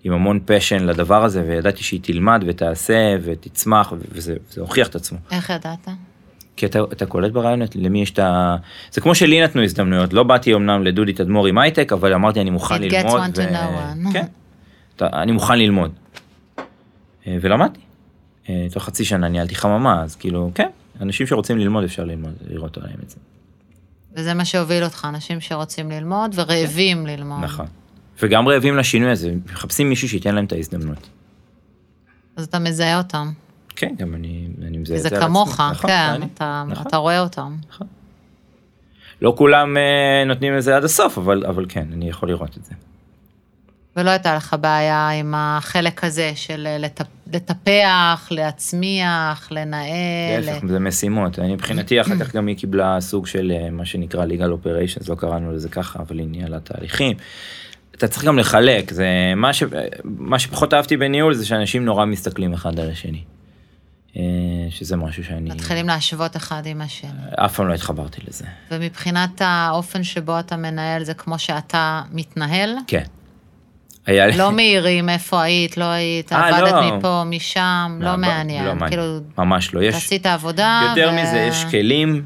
[0.05, 5.17] עם המון פשן לדבר הזה, וידעתי שהיא תלמד ותעשה ותצמח, וזה זה הוכיח את עצמו.
[5.31, 5.87] איך ידעת?
[6.55, 8.55] כי אתה, אתה קולט ברעיונות למי יש את ה...
[8.91, 12.49] זה כמו שלי נתנו הזדמנויות, לא באתי אמנם לדודי תדמור עם הייטק, אבל אמרתי אני
[12.49, 13.21] מוכן It gets ללמוד.
[13.21, 14.13] one to know one.
[14.13, 14.25] כן,
[14.95, 15.91] אתה, אני מוכן ללמוד.
[17.27, 17.79] אה, ולמדתי.
[18.49, 20.69] אה, תוך חצי שנה ניהלתי חממה, אז כאילו, כן,
[21.01, 23.17] אנשים שרוצים ללמוד אפשר ללמוד, לראות עליהם את זה.
[24.13, 27.43] וזה מה שהוביל אותך, אנשים שרוצים ללמוד ורעבים ללמוד.
[27.43, 27.65] נכון.
[28.21, 31.07] וגם רעבים לשינוי הזה, מחפשים מישהו שייתן להם את ההזדמנות.
[32.35, 33.31] אז אתה מזהה אותם.
[33.75, 35.17] כן, גם אני, אני מזהה את זה זה.
[35.19, 36.25] כמוך, נכון, כן, אני.
[36.33, 36.87] אתה נכון.
[36.87, 37.55] אתה רואה אותם.
[39.21, 42.73] לא כולם אה, נותנים לזה עד הסוף, אבל, אבל כן, אני יכול לראות את זה.
[43.95, 50.41] ולא הייתה לך בעיה עם החלק הזה של לטפ- לטפח, להצמיח, לנהל.
[50.41, 51.39] להפך, זה משימות.
[51.39, 55.15] אני מבחינתי אחר כך גם היא קיבלה סוג של אה, מה שנקרא legal operations, לא
[55.15, 57.17] קראנו לזה ככה, אבל היא ניהלה תהליכים.
[57.97, 59.63] אתה צריך גם לחלק, זה מה, ש...
[60.03, 63.23] מה שפחות אהבתי בניהול זה שאנשים נורא מסתכלים אחד על השני.
[64.17, 64.21] אה,
[64.69, 67.09] שזה משהו שאני מתחילים להשוות אחד עם השני.
[67.35, 68.45] אף פעם לא התחברתי לזה.
[68.71, 72.75] ומבחינת האופן שבו אתה מנהל, זה כמו שאתה מתנהל?
[72.87, 73.03] כן.
[74.05, 74.37] היה לי...
[74.37, 76.97] לא מעירים איפה היית, לא היית, אה, עבדת לא.
[76.97, 78.65] מפה, משם, לא ב- מעניין.
[78.65, 78.89] לא מעניין.
[78.89, 79.83] כאילו, ממש לא.
[79.83, 79.95] יש...
[79.95, 80.81] עשית עבודה.
[80.89, 82.25] יותר ו- מזה, יש כלים,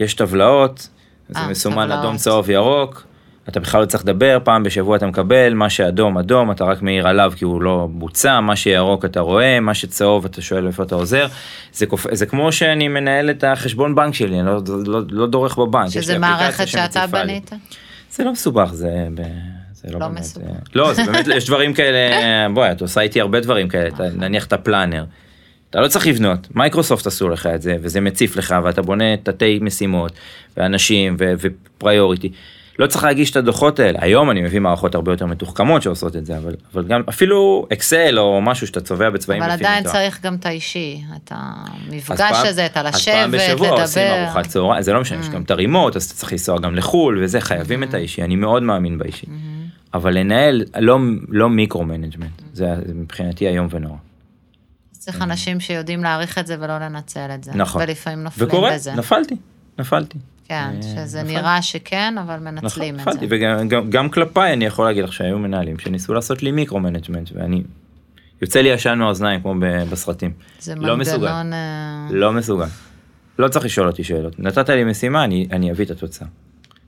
[0.00, 0.88] יש טבלאות,
[1.28, 2.00] זה אה, מסומן טבלאות.
[2.00, 3.07] אדום, צהוב, ירוק.
[3.48, 7.08] אתה בכלל לא צריך לדבר, פעם בשבוע אתה מקבל, מה שאדום, אדום, אתה רק מעיר
[7.08, 10.94] עליו כי הוא לא בוצע, מה שירוק אתה רואה, מה שצהוב אתה שואל איפה אתה
[10.94, 11.26] עוזר.
[11.72, 12.06] זה, קופ...
[12.14, 15.88] זה כמו שאני מנהל את החשבון בנק שלי, אני לא, לא, לא דורך בבנק.
[15.90, 17.32] שזה מערכת שאתה שמציפה לי.
[17.32, 17.50] בנית?
[18.10, 19.08] זה לא מסובך, זה...
[19.72, 20.46] זה לא, לא באמת, מסובך.
[20.74, 22.16] לא, זה באמת, יש דברים כאלה,
[22.54, 25.04] בואי, את עושה איתי הרבה דברים כאלה, אתה- נניח את הפלאנר.
[25.70, 29.58] אתה לא צריך לבנות, מייקרוסופט עשו לך את זה, וזה מציף לך, ואתה בונה תתי
[29.62, 30.12] משימות,
[30.56, 32.32] ואנשים, ו- ו priority.
[32.78, 33.98] לא צריך להגיש את הדוחות האלה.
[34.02, 38.18] היום אני מביא מערכות הרבה יותר מתוחכמות שעושות את זה, אבל, אבל גם אפילו אקסל
[38.18, 39.90] או משהו שאתה צובע בצבעים אבל עדיין מיטה.
[39.92, 44.24] צריך גם את האישי, את המפגש פעם- הזה, את אז פעם הלשבת, בשבוע עושים לדבר.
[44.24, 46.74] ארוחת צהריים, זה לא משנה, יש גם את ה remote, אז אתה צריך לנסוע גם
[46.74, 49.26] לחו"ל וזה, חייבים את האישי, אני מאוד מאמין באישי.
[49.94, 50.98] אבל לנהל לא,
[51.28, 53.96] לא micro management, זה זה מבחינתי איום ונורא.
[54.92, 57.50] צריך אנשים שיודעים להעריך את זה ולא לנצל את זה.
[57.54, 57.82] נכון.
[57.82, 58.94] ולפעמים נופלים וקורה, בזה.
[58.94, 59.36] נפלתי,
[59.78, 60.18] נפלתי.
[60.48, 61.36] כן, אה, שזה נפלתי.
[61.36, 63.36] נראה שכן, אבל נכון, מנצלים את נפלתי, זה.
[63.36, 67.30] וגם גם, גם כלפיי אני יכול להגיד לך שהיו מנהלים שניסו לעשות לי micro management,
[67.34, 67.62] ואני,
[68.42, 69.54] יוצא לי עשן מהאוזניים כמו
[69.90, 70.32] בסרטים.
[70.60, 71.18] זה לא מסוגל.
[71.18, 71.52] מנגנון...
[71.52, 72.66] אה, לא מסוגל.
[73.38, 74.40] לא צריך לשאול אותי שאלות.
[74.40, 76.28] נתת לי משימה, אני, אני אביא את התוצאה.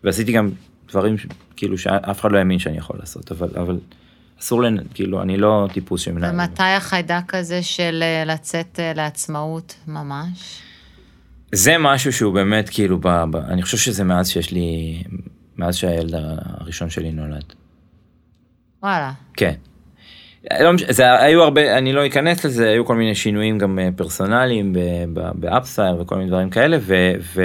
[0.05, 0.51] ועשיתי גם
[0.91, 3.79] דברים ש- כאילו שאף אחד לא האמין שאני יכול לעשות, אבל, אבל
[4.41, 4.77] אסור, לנ...
[4.95, 6.35] כאילו, אני לא טיפוס שמנהל.
[6.35, 10.63] ומתי החיידק הזה של אה, לצאת לעצמאות ממש?
[11.53, 15.03] זה משהו שהוא באמת כאילו, ב, ב, אני חושב שזה מאז שיש לי,
[15.57, 17.45] מאז שהילד הראשון שלי נולד.
[18.83, 19.13] וואלה.
[19.37, 19.55] כן.
[20.61, 24.77] לא, זה היו הרבה, אני לא אכנס לזה, היו כל מיני שינויים גם אה, פרסונליים
[25.35, 26.95] באפספלייר וכל מיני דברים כאלה, ו...
[27.35, 27.43] ו...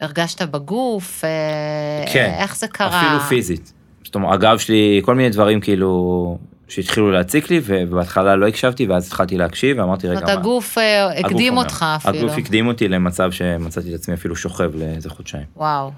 [0.00, 1.24] הרגשת בגוף?
[1.24, 2.34] אה, כן.
[2.38, 3.00] איך זה קרה?
[3.00, 3.72] אפילו פיזית.
[4.04, 6.38] זאת אומרת, הגב שלי, כל מיני דברים כאילו
[6.68, 10.32] שהתחילו להציק לי, ובהתחלה לא הקשבתי, ואז התחלתי להקשיב, ואמרתי, רגע, מה?
[10.32, 11.56] הגוף אה, הקדים.
[11.56, 12.18] אותך אפילו.
[12.18, 15.44] הגוף הקדים אותי למצב שמצאתי את עצמי אפילו שוכב לאיזה חודשיים.
[15.56, 15.90] וואו.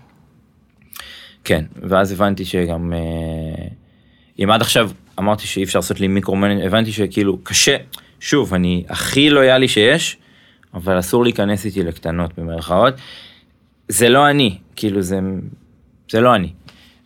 [1.45, 3.67] כן, ואז הבנתי שגם, אה,
[4.45, 7.77] אם עד עכשיו אמרתי שאי אפשר לעשות לי מיקרו-מנג', הבנתי שכאילו קשה,
[8.21, 10.17] שוב, אני הכי לויאלי שיש,
[10.75, 12.95] אבל אסור להיכנס איתי לקטנות במרכאות.
[13.89, 15.21] זה לא אני, כאילו זה,
[16.11, 16.53] זה לא אני.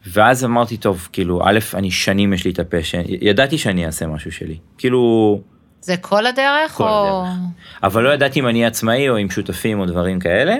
[0.07, 2.94] ואז אמרתי, טוב, כאילו, א', אני שנים יש לי את הפה, ש...
[3.07, 4.57] ידעתי שאני אעשה משהו שלי.
[4.78, 5.40] כאילו,
[5.80, 6.72] זה כל הדרך?
[6.72, 7.24] כל או...
[7.24, 7.38] הדרך.
[7.82, 10.57] אבל לא ידעתי אם אני עצמאי או עם שותפים או דברים כאלה,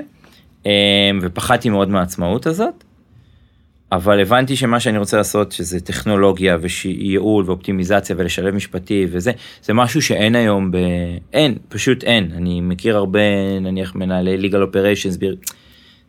[0.67, 0.71] אמ,
[1.23, 2.85] ופחדתי מאוד מהעצמאות הזאת.
[3.93, 9.33] אבל הבנתי שמה שאני רוצה לעשות שזה טכנולוגיה וייעול ואופטימיזציה ולשלב משפטי וזה
[9.63, 10.77] זה משהו שאין היום ב...
[11.33, 13.21] אין פשוט אין אני מכיר הרבה
[13.61, 15.19] נניח מנהלי legal operations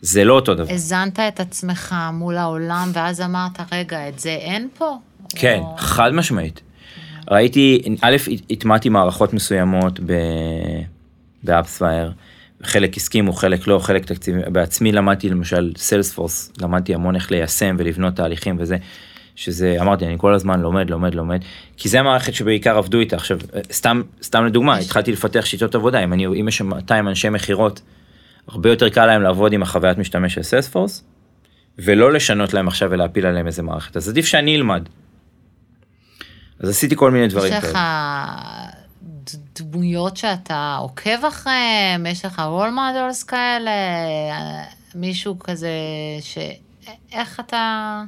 [0.02, 4.68] זה לא אותו דבר הזנת את עצמך מול העולם, ואז אמרת, רגע, את זה אין
[4.78, 4.98] פה?
[5.36, 6.62] כן או- חד משמעית.
[7.32, 8.16] ראיתי א'
[8.50, 10.82] הטמעתי מערכות מסוימות ב-
[11.44, 12.12] באפספלייר
[12.64, 18.16] חלק הסכימו חלק לא חלק תקציבי בעצמי למדתי למשל סיילספורס למדתי המון איך ליישם ולבנות
[18.16, 18.78] תהליכים וזה.
[19.36, 21.40] שזה אמרתי אני כל הזמן לומד לומד לומד
[21.78, 23.40] כי זה המערכת שבעיקר עבדו איתה עכשיו
[23.72, 27.82] סתם סתם לדוגמה התחלתי לפתח שיטות עבודה אם אני אם יש שם 200 אנשי מכירות
[28.48, 31.04] הרבה יותר קל להם לעבוד עם החוויית משתמש של סיילספורס
[31.78, 34.90] ולא לשנות להם עכשיו ולהפיל עליהם איזה מערכת אז עדיף שאני אלמד.
[36.60, 38.82] אז עשיתי כל מיני דברים יש לך כאלה.
[39.60, 42.06] דמויות שאתה עוקב אחריהם?
[42.06, 43.72] יש לך role models כאלה?
[44.96, 45.70] מישהו כזה
[46.22, 46.38] ש...
[47.12, 48.04] איך אתה...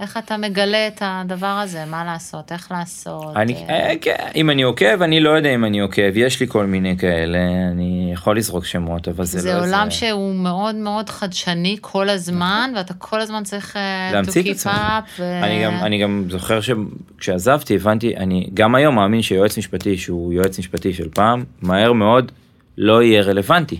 [0.00, 1.84] איך אתה מגלה את הדבר הזה?
[1.84, 2.52] מה לעשות?
[2.52, 3.36] איך לעשות?
[3.36, 6.46] אני, אה, אה, כן, אם אני עוקב, אני לא יודע אם אני עוקב, יש לי
[6.48, 7.38] כל מיני כאלה,
[7.70, 9.96] אני יכול לזרוק שמות, אבל זה, זה לא עולם איזה...
[9.96, 14.74] שהוא מאוד מאוד חדשני כל הזמן, ואתה כל הזמן צריך אה, להמציא את עצמך.
[15.18, 20.32] ו- אני גם, אני גם זוכר שכשעזבתי הבנתי, אני גם היום מאמין שיועץ משפטי שהוא
[20.32, 22.32] יועץ משפטי של פעם, מהר מאוד
[22.78, 23.78] לא יהיה רלוונטי.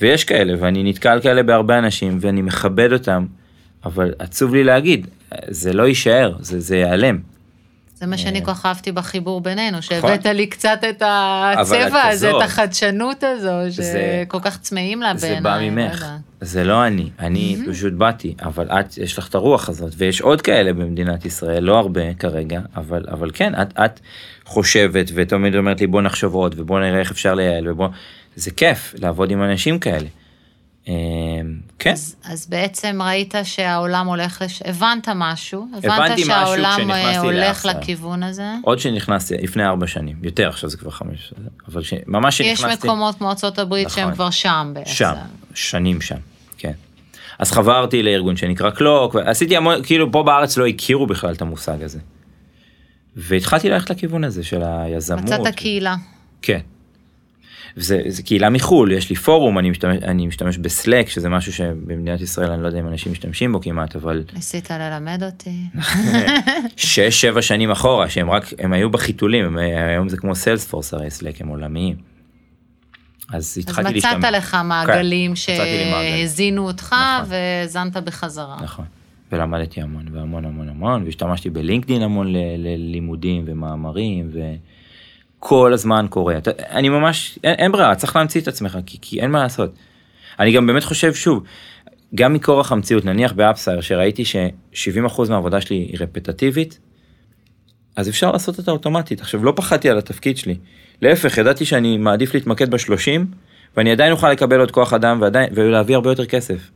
[0.00, 3.26] ויש כאלה, ואני נתקל כאלה בהרבה אנשים, ואני מכבד אותם,
[3.84, 5.06] אבל עצוב לי להגיד,
[5.48, 7.18] זה לא יישאר, זה, זה ייעלם.
[7.94, 9.82] זה מה שאני כל כך אהבתי בחיבור בינינו, נכון.
[9.82, 12.34] שהבאת לי קצת את הצבע הזה, את.
[12.42, 13.82] החדשנות הזו, זה-
[14.26, 15.42] שכל כך צמאים לה זה בעיניי.
[15.42, 16.06] בא לא ממך.
[16.40, 20.42] זה לא אני, אני פשוט באתי, אבל את, יש לך את הרוח הזאת, ויש עוד
[20.42, 24.00] כאלה במדינת ישראל, לא הרבה כרגע, אבל, אבל כן, את, את
[24.44, 27.88] חושבת ותמיד אומרת לי בוא נחשוב עוד ובוא נראה איך אפשר לייעל ובוא,
[28.36, 30.06] זה כיף לעבוד עם אנשים כאלה.
[30.90, 31.42] אה,
[31.78, 34.62] כן, אז, אז בעצם ראית שהעולם הולך, לש...
[34.64, 37.80] הבנת משהו, הבנת משהו שהעולם אה, הולך לאפסה.
[37.80, 38.54] לכיוון הזה.
[38.62, 41.34] עוד שנכנסתי לפני ארבע שנים, יותר עכשיו זה כבר חמש,
[41.68, 41.94] אבל ש...
[42.06, 44.02] ממש יש שנכנסתי, מקומות כמו ארצות הברית נכון.
[44.02, 44.90] שהם כבר שם בעצם.
[44.90, 45.14] שם,
[45.54, 46.18] שנים שם,
[46.58, 46.72] כן.
[47.38, 51.82] אז חברתי לארגון שנקרא קלוק, ועשיתי המון, כאילו פה בארץ לא הכירו בכלל את המושג
[51.82, 51.98] הזה.
[53.16, 55.24] והתחלתי ללכת לכיוון הזה של היזמות.
[55.24, 55.96] מצאת קהילה.
[56.42, 56.60] כן.
[57.76, 62.20] וזה זה קהילה מחו"ל, יש לי פורום, אני משתמש, אני משתמש בסלק, שזה משהו שבמדינת
[62.20, 65.56] ישראל אני לא יודע אם אנשים משתמשים בו כמעט, אבל ניסית ללמד אותי.
[66.76, 71.10] שש, שבע שנים אחורה, שהם רק, הם היו בחיתולים, הם, היום זה כמו סיילספורס הרי
[71.10, 71.96] סלק, הם עולמיים.
[73.32, 74.14] אז אז התחלתי להשתמש.
[74.14, 76.26] מצאת לך מעגלים כן, מעגלים.
[76.26, 77.32] שהזינו אותך נכון.
[77.32, 78.56] והאזנת בחזרה.
[78.62, 78.84] נכון.
[79.32, 84.30] ולמדתי המון והמון המון המון והשתמשתי בלינקדין המון ללימודים ומאמרים
[85.40, 86.38] וכל הזמן קורה.
[86.38, 89.74] אתה, אני ממש אין, אין ברירה צריך להמציא את עצמך כי, כי אין מה לעשות.
[90.38, 91.42] אני גם באמת חושב שוב
[92.14, 96.78] גם מכורח המציאות, נניח באפספלייר, שראיתי ש-70% מהעבודה שלי היא רפטטיבית,
[97.96, 99.20] אז אפשר לעשות אותה אוטומטית.
[99.20, 100.56] עכשיו, לא פחדתי על התפקיד שלי.
[101.02, 103.20] להפך, ידעתי שאני מעדיף להתמקד ב-30,
[103.76, 106.70] ואני עדיין אוכל לקבל עוד כוח אדם ועדיין, ולהביא הרבה יותר כסף.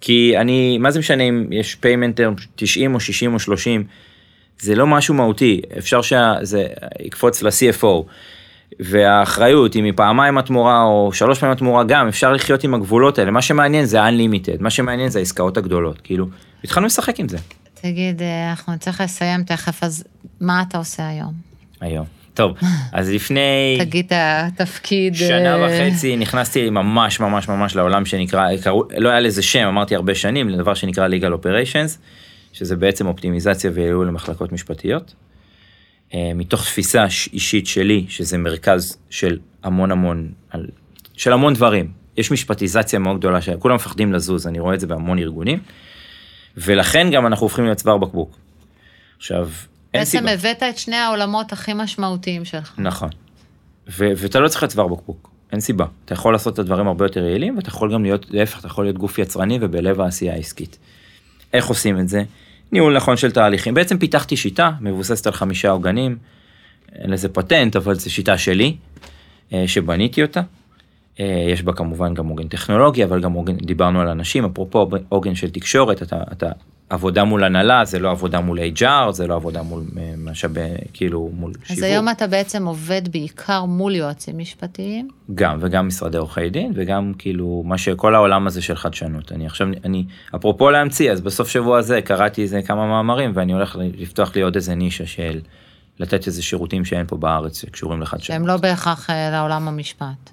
[0.00, 2.20] כי אני, מה זה משנה אם יש payment
[2.56, 3.84] 90 או 60 או 30,
[4.60, 6.66] זה לא משהו מהותי, אפשר שזה
[7.00, 8.04] יקפוץ ל-CFO.
[8.80, 13.30] והאחריות אם היא פעמיים התמורה או שלוש פעמים התמורה גם אפשר לחיות עם הגבולות האלה
[13.30, 16.26] מה שמעניין זה unlimited מה שמעניין זה העסקאות הגדולות כאילו
[16.64, 17.38] התחלנו לשחק עם זה.
[17.80, 20.04] תגיד, אה, אנחנו נצטרך לסיים תכף, אז
[20.40, 21.32] מה אתה עושה היום?
[21.80, 22.04] היום.
[22.34, 22.56] טוב
[22.92, 25.14] אז לפני תגיד התפקיד.
[25.14, 29.94] שנה אה, וחצי נכנסתי ממש ממש ממש לעולם שנקרא קראו לא היה לזה שם אמרתי
[29.94, 31.98] הרבה שנים לדבר שנקרא legal operations
[32.54, 35.14] שזה בעצם אופטימיזציה וייעול למחלקות משפטיות.
[36.14, 40.32] אה, מתוך תפיסה אישית שלי שזה מרכז של המון המון
[41.16, 45.18] של המון דברים יש משפטיזציה מאוד גדולה שכולם מפחדים לזוז אני רואה את זה בהמון
[45.18, 45.58] ארגונים.
[46.56, 48.36] ולכן גם אנחנו הופכים להיות צוואר בקבוק.
[49.16, 49.48] עכשיו
[49.94, 50.32] אין בעצם סיבה.
[50.32, 52.74] הבאת את שני העולמות הכי משמעותיים שלך.
[52.78, 53.08] נכון.
[53.88, 55.86] ו- ואתה לא צריך להיות צוואר בקבוק, אין סיבה.
[56.04, 58.84] אתה יכול לעשות את הדברים הרבה יותר יעילים, ואתה יכול גם להיות, להפך, אתה יכול
[58.84, 60.78] להיות גוף יצרני ובלב העשייה העסקית.
[61.52, 62.22] איך עושים את זה?
[62.74, 63.74] ניהול נכון של תהליכים.
[63.74, 66.16] בעצם פיתחתי שיטה מבוססת על חמישה עוגנים,
[66.94, 68.76] אין לזה פטנט, אבל זו שיטה שלי,
[69.52, 70.40] אה, שבניתי אותה.
[71.20, 75.34] אה, יש בה כמובן גם עוגן טכנולוגי, אבל גם עוגן, דיברנו על אנשים, אפרופו עוגן
[75.34, 76.46] של תקשורת, אתה, אתה
[76.90, 80.60] עבודה מול הנהלה, זה לא עבודה מול HR, זה לא עבודה מול אה, משאבי,
[80.92, 81.70] כאילו מול שיווק.
[81.70, 85.08] אז היום אתה בעצם עובד בעיקר מול יועצים משפטיים.
[85.34, 89.68] גם וגם משרדי עורכי דין וגם כאילו מה שכל העולם הזה של חדשנות אני עכשיו
[89.84, 90.04] אני
[90.36, 94.54] אפרופו להמציא אז בסוף שבוע הזה קראתי איזה כמה מאמרים ואני הולך לפתוח לי עוד
[94.54, 95.40] איזה נישה של
[95.98, 98.26] לתת איזה שירותים שאין פה בארץ שקשורים לחדשנות.
[98.26, 100.30] שהם לא בהכרח אה, לעולם המשפט.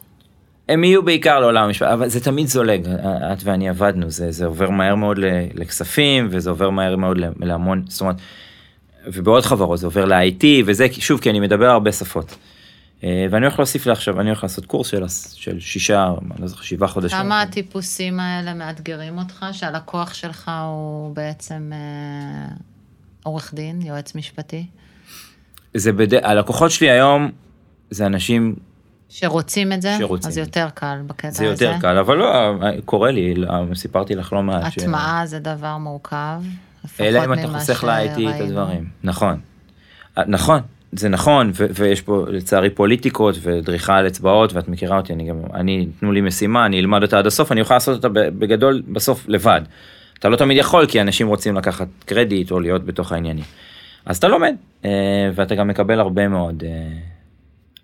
[0.72, 2.88] הם יהיו בעיקר לעולם המשפט אבל זה תמיד זולג
[3.34, 5.20] את ואני עבדנו זה זה עובר מהר מאוד
[5.54, 8.16] לכספים וזה עובר מהר מאוד להמון זאת אומרת.
[9.08, 12.36] ובעוד חברות זה עובר ל-IT וזה שוב כי אני מדבר הרבה שפות.
[13.04, 15.04] אה, ואני הולך להוסיף לי עכשיו אני הולך לעשות קורס של,
[15.34, 17.18] של שישה מה, לא זוכר שבעה חודשים.
[17.18, 22.54] כמה הטיפוסים האלה מאתגרים אותך, שהלקוח שלך הוא בעצם אה,
[23.24, 24.66] עורך דין, יועץ משפטי,
[25.74, 26.14] זה בד...
[26.14, 27.32] הלקוחות שלי היום
[27.90, 28.56] זה אנשים
[29.14, 30.28] שרוצים את זה, שרוצים.
[30.32, 31.38] אז יותר קל בקטע הזה.
[31.38, 32.52] זה יותר קל אבל לא
[32.86, 34.72] קורה לי לא, סיפרתי לך לא מעט.
[34.72, 36.42] ש- הטמעה זה דבר מורכב.
[37.00, 38.44] אלא אם אתה חוסך ל-IT את שראינו.
[38.46, 38.86] הדברים.
[39.04, 39.40] נכון.
[40.18, 40.60] אה, נכון.
[40.92, 45.36] זה נכון ו- ויש פה לצערי פוליטיקות ודריכה על אצבעות ואת מכירה אותי אני גם
[45.54, 49.26] אני תנו לי משימה אני אלמד אותה עד הסוף אני אוכל לעשות אותה בגדול בסוף
[49.28, 49.62] לבד.
[50.20, 53.44] אתה לא תמיד יכול כי אנשים רוצים לקחת קרדיט או להיות בתוך העניינים.
[54.06, 54.56] אז אתה לומד
[54.86, 54.90] אה,
[55.36, 56.70] ואתה גם מקבל הרבה מאוד אה,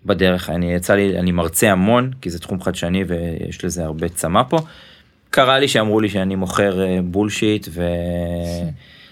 [0.08, 4.42] בדרך אני יצא לי אני מרצה המון כי זה תחום חדשני ויש לזה הרבה צמא
[4.48, 4.58] פה.
[5.30, 7.68] קרה לי שאמרו לי שאני מוכר אה, בולשיט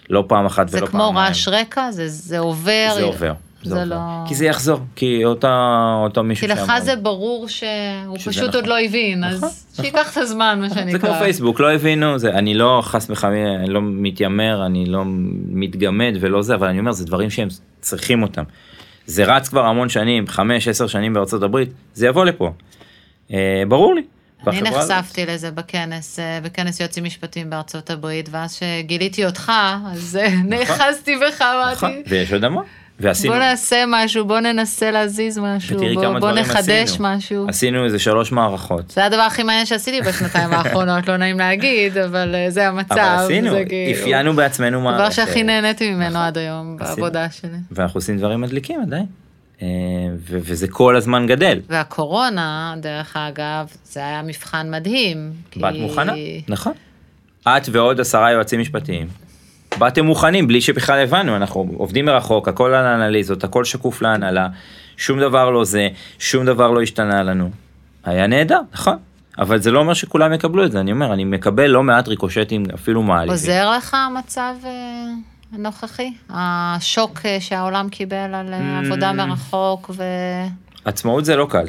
[0.08, 1.16] ולא פעם אחת זה ולא כמו פעמיים.
[1.28, 2.88] רעש רקע, זה, זה עובר.
[2.94, 3.32] זה עובר.
[3.62, 3.96] זה זה לא-.
[4.28, 8.54] כי זה יחזור כי אותה אותו מישהו כי לך שאמר- זה ברור שהוא פשוט נכון.
[8.54, 10.92] עוד לא הבין, נכון, אז שייקח את הזמן, מה שנקרא.
[10.92, 15.02] זה כמו פייסבוק לא הבינו זה אני לא חס וחלילה אני לא מתיימר אני לא
[15.48, 17.48] מתגמד ולא זה אבל אני אומר זה דברים שהם
[17.80, 18.42] צריכים אותם.
[19.06, 22.52] זה רץ כבר המון שנים חמש עשר שנים בארצות הברית זה יבוא לפה.
[23.32, 24.02] אה, ברור לי.
[24.46, 24.90] אני בחברה הזאת.
[24.90, 29.52] נחשפתי לזה בכנס, אה, בכנס יועצים משפטיים בארצות הברית, ואז שגיליתי אותך,
[29.92, 31.42] אז אה, נאחזתי בך,
[31.72, 32.64] נכון, אמרתי, ויש עוד המון.
[33.00, 37.08] ועשינו, בוא נעשה משהו, בוא ננסה להזיז משהו, בוא- בוא נחדש עשינו.
[37.08, 37.46] משהו.
[37.48, 38.90] עשינו איזה שלוש מערכות.
[38.90, 42.92] זה הדבר הכי מעניין שעשיתי בשנתיים האחרונות, לא נעים להגיד, אבל אה, זה המצב.
[42.94, 45.12] אבל עשינו, כאילו- אפיינו בעצמנו הדבר מערכת.
[45.14, 46.22] שהכי נהניתי ממנו נכון.
[46.22, 46.76] עד היום.
[46.76, 47.50] בעבודה שלי.
[47.70, 49.06] ואנחנו עושים דברים מדליקים עדיין.
[49.62, 49.66] אה,
[50.30, 51.60] ו- וזה כל הזמן גדל.
[51.68, 55.30] והקורונה, דרך אגב, זה היה מבחן מדהים.
[55.50, 56.12] כי- באת מוכנה?
[56.48, 56.72] נכון.
[57.48, 59.06] את ועוד עשרה יועצים משפטיים.
[59.78, 64.48] באתם מוכנים בלי שבכלל הבנו, אנחנו עובדים מרחוק, הכל על האנליזות, הכל שקוף להנהלה,
[64.96, 67.50] שום דבר לא זה, שום דבר לא השתנה לנו.
[68.04, 68.96] היה נהדר, נכון.
[69.38, 72.64] אבל זה לא אומר שכולם יקבלו את זה, אני אומר, אני מקבל לא מעט ריקושטים
[72.74, 73.30] אפילו מעליבים.
[73.32, 74.70] עוזר לך המצב אה,
[75.52, 76.12] הנוכחי?
[76.30, 78.86] השוק אה, שהעולם קיבל על אה, Mm.
[78.86, 80.02] עבודה מרחוק, ו...
[80.84, 81.66] עצמאות זה לא קל.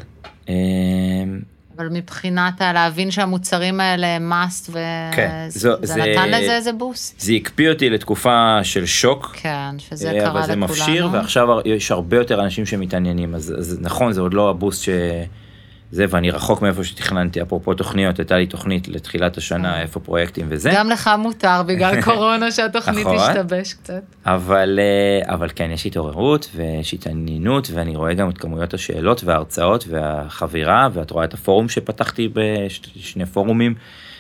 [1.77, 4.71] אבל מבחינת להבין שהמוצרים האלה הם must,
[5.15, 7.19] כן, וזה זו- זה זה- נתן לזה איזה בוסט.
[7.19, 9.35] זה הקפיא אותי לתקופה של שוק.
[9.41, 10.63] כן, שזה אה, קרה אבל זה לכולנו.
[10.73, 14.83] מפשיר ועכשיו יש הרבה יותר אנשים שמתעניינים אז, אז נכון זה עוד לא הבוסט
[15.91, 20.71] שזה ואני רחוק מאיפה שתכננתי אפרופו תוכניות הייתה לי תוכנית לתחילת השנה איפה פרויקטים וזה
[20.75, 23.17] גם לך מותר בגלל קורונה שהתוכנית נכון.
[23.17, 24.01] תשתבש קצת.
[24.25, 29.85] אבל אה, אבל כן יש התעוררות ויש התעניינות ואני רואה גם את כמויות השאלות וההרצאות
[29.89, 33.75] והחבירה ואת רואה את הפורום שפתחתי בשני פורומים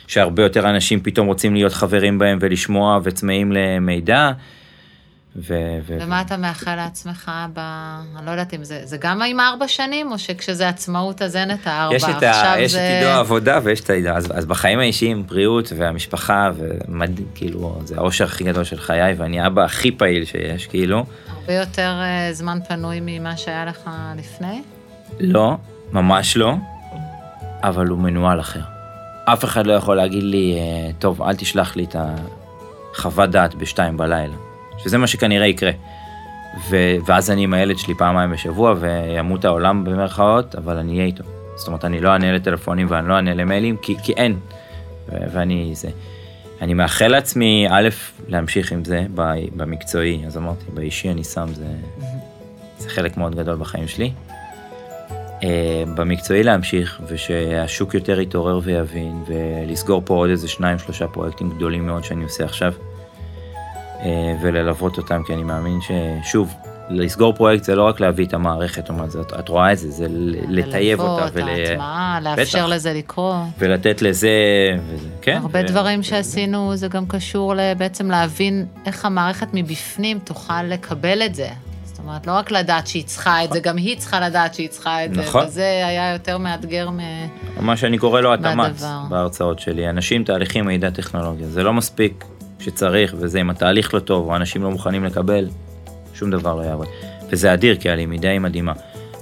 [0.07, 4.31] שהרבה יותר אנשים פתאום רוצים להיות חברים בהם ולשמוע וצמאים למידע.
[5.37, 5.53] ו...
[5.87, 5.97] ו...
[6.01, 7.59] ומה אתה מאחל לעצמך ב...
[8.17, 11.51] אני לא יודעת אם זה, זה גם עם ארבע שנים, או שכשזה עצמאות אז אין
[11.51, 12.53] את הארבע, יש את, ה...
[12.59, 17.19] יש את עידו העבודה ויש את העידו, אז, אז בחיים האישיים, בריאות והמשפחה, ומד...
[17.35, 21.05] כאילו, זה האושר הכי גדול של חיי, ואני אבא הכי פעיל שיש, כאילו.
[21.29, 24.61] הרבה יותר uh, זמן פנוי ממה שהיה לך לפני?
[25.19, 25.57] לא,
[25.91, 26.53] ממש לא,
[27.63, 28.61] אבל הוא מנוהל אחר.
[29.25, 31.95] אף אחד לא יכול להגיד לי, אה, טוב, אל תשלח לי את
[32.93, 34.46] החוות דעת בשתיים בלילה.
[34.87, 35.71] שזה מה שכנראה יקרה.
[36.69, 41.23] ו- ואז אני עם הילד שלי פעמיים בשבוע וימות העולם במרכאות, אבל אני אהיה איתו.
[41.55, 44.37] זאת אומרת, אני לא אענה לטלפונים ואני לא אענה למיילים, כי, כי אין.
[45.09, 45.89] ו- ואני זה.
[46.61, 47.89] אני מאחל לעצמי, א',
[48.27, 49.05] להמשיך עם זה
[49.55, 51.65] במקצועי, אז אמרתי, באישי אני שם, זה,
[52.77, 54.11] זה חלק מאוד גדול בחיים שלי.
[55.09, 55.43] Uh,
[55.95, 62.03] במקצועי להמשיך, ושהשוק יותר יתעורר ויבין, ולסגור פה עוד איזה שניים, שלושה פרויקטים גדולים מאוד
[62.03, 62.73] שאני עושה עכשיו.
[63.99, 66.53] אה, וללוות אותם, כי אני מאמין ששוב,
[66.89, 70.05] לסגור פרויקט זה לא רק להביא את המערכת, אומרת, זאת, את רואה את זה, זה
[70.49, 71.21] לטייב אותה.
[71.21, 71.49] ללוות, ול...
[71.49, 72.75] ההטמעה, לאפשר בטח.
[72.75, 73.35] לזה לקרות.
[73.59, 74.29] ולתת לזה,
[74.87, 75.39] וזה, כן.
[75.41, 75.67] הרבה ו...
[75.67, 81.47] דברים שעשינו, זה גם קשור בעצם להבין איך המערכת מבפנים תוכל לקבל את זה.
[81.83, 85.05] זאת אומרת, לא רק לדעת שהיא צריכה את זה, גם היא צריכה לדעת שהיא צריכה
[85.05, 85.41] את נכון.
[85.41, 86.99] זה, וזה היה יותר מאתגר מ...
[87.59, 91.47] מה שאני קורא לו התאמץ בהרצאות שלי, אנשים, תהליכים, מידע, טכנולוגיה.
[91.47, 92.25] זה לא מספיק
[92.59, 95.49] שצריך, וזה אם התהליך לא טוב, או אנשים לא מוכנים לקבל,
[96.13, 96.87] שום דבר לא יעבוד.
[97.29, 98.73] וזה אדיר, כי הלמידה היא מדהימה.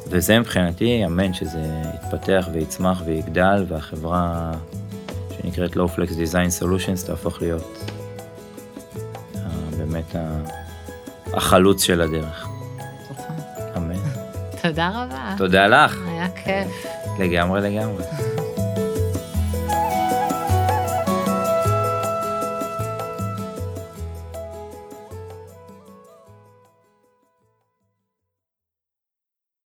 [0.10, 1.62] וזה מבחינתי, אמן שזה
[1.94, 4.52] יתפתח ויצמח ויגדל, והחברה
[5.38, 7.92] שנקראת Low Flex Design Solutions תהפוך להיות
[9.78, 10.16] באמת
[11.34, 12.48] החלוץ של הדרך.
[13.78, 13.96] אמן.
[14.62, 15.34] תודה רבה.
[15.38, 15.98] תודה לך.
[16.08, 16.86] היה כיף.
[17.20, 18.04] לגמרי לגמרי.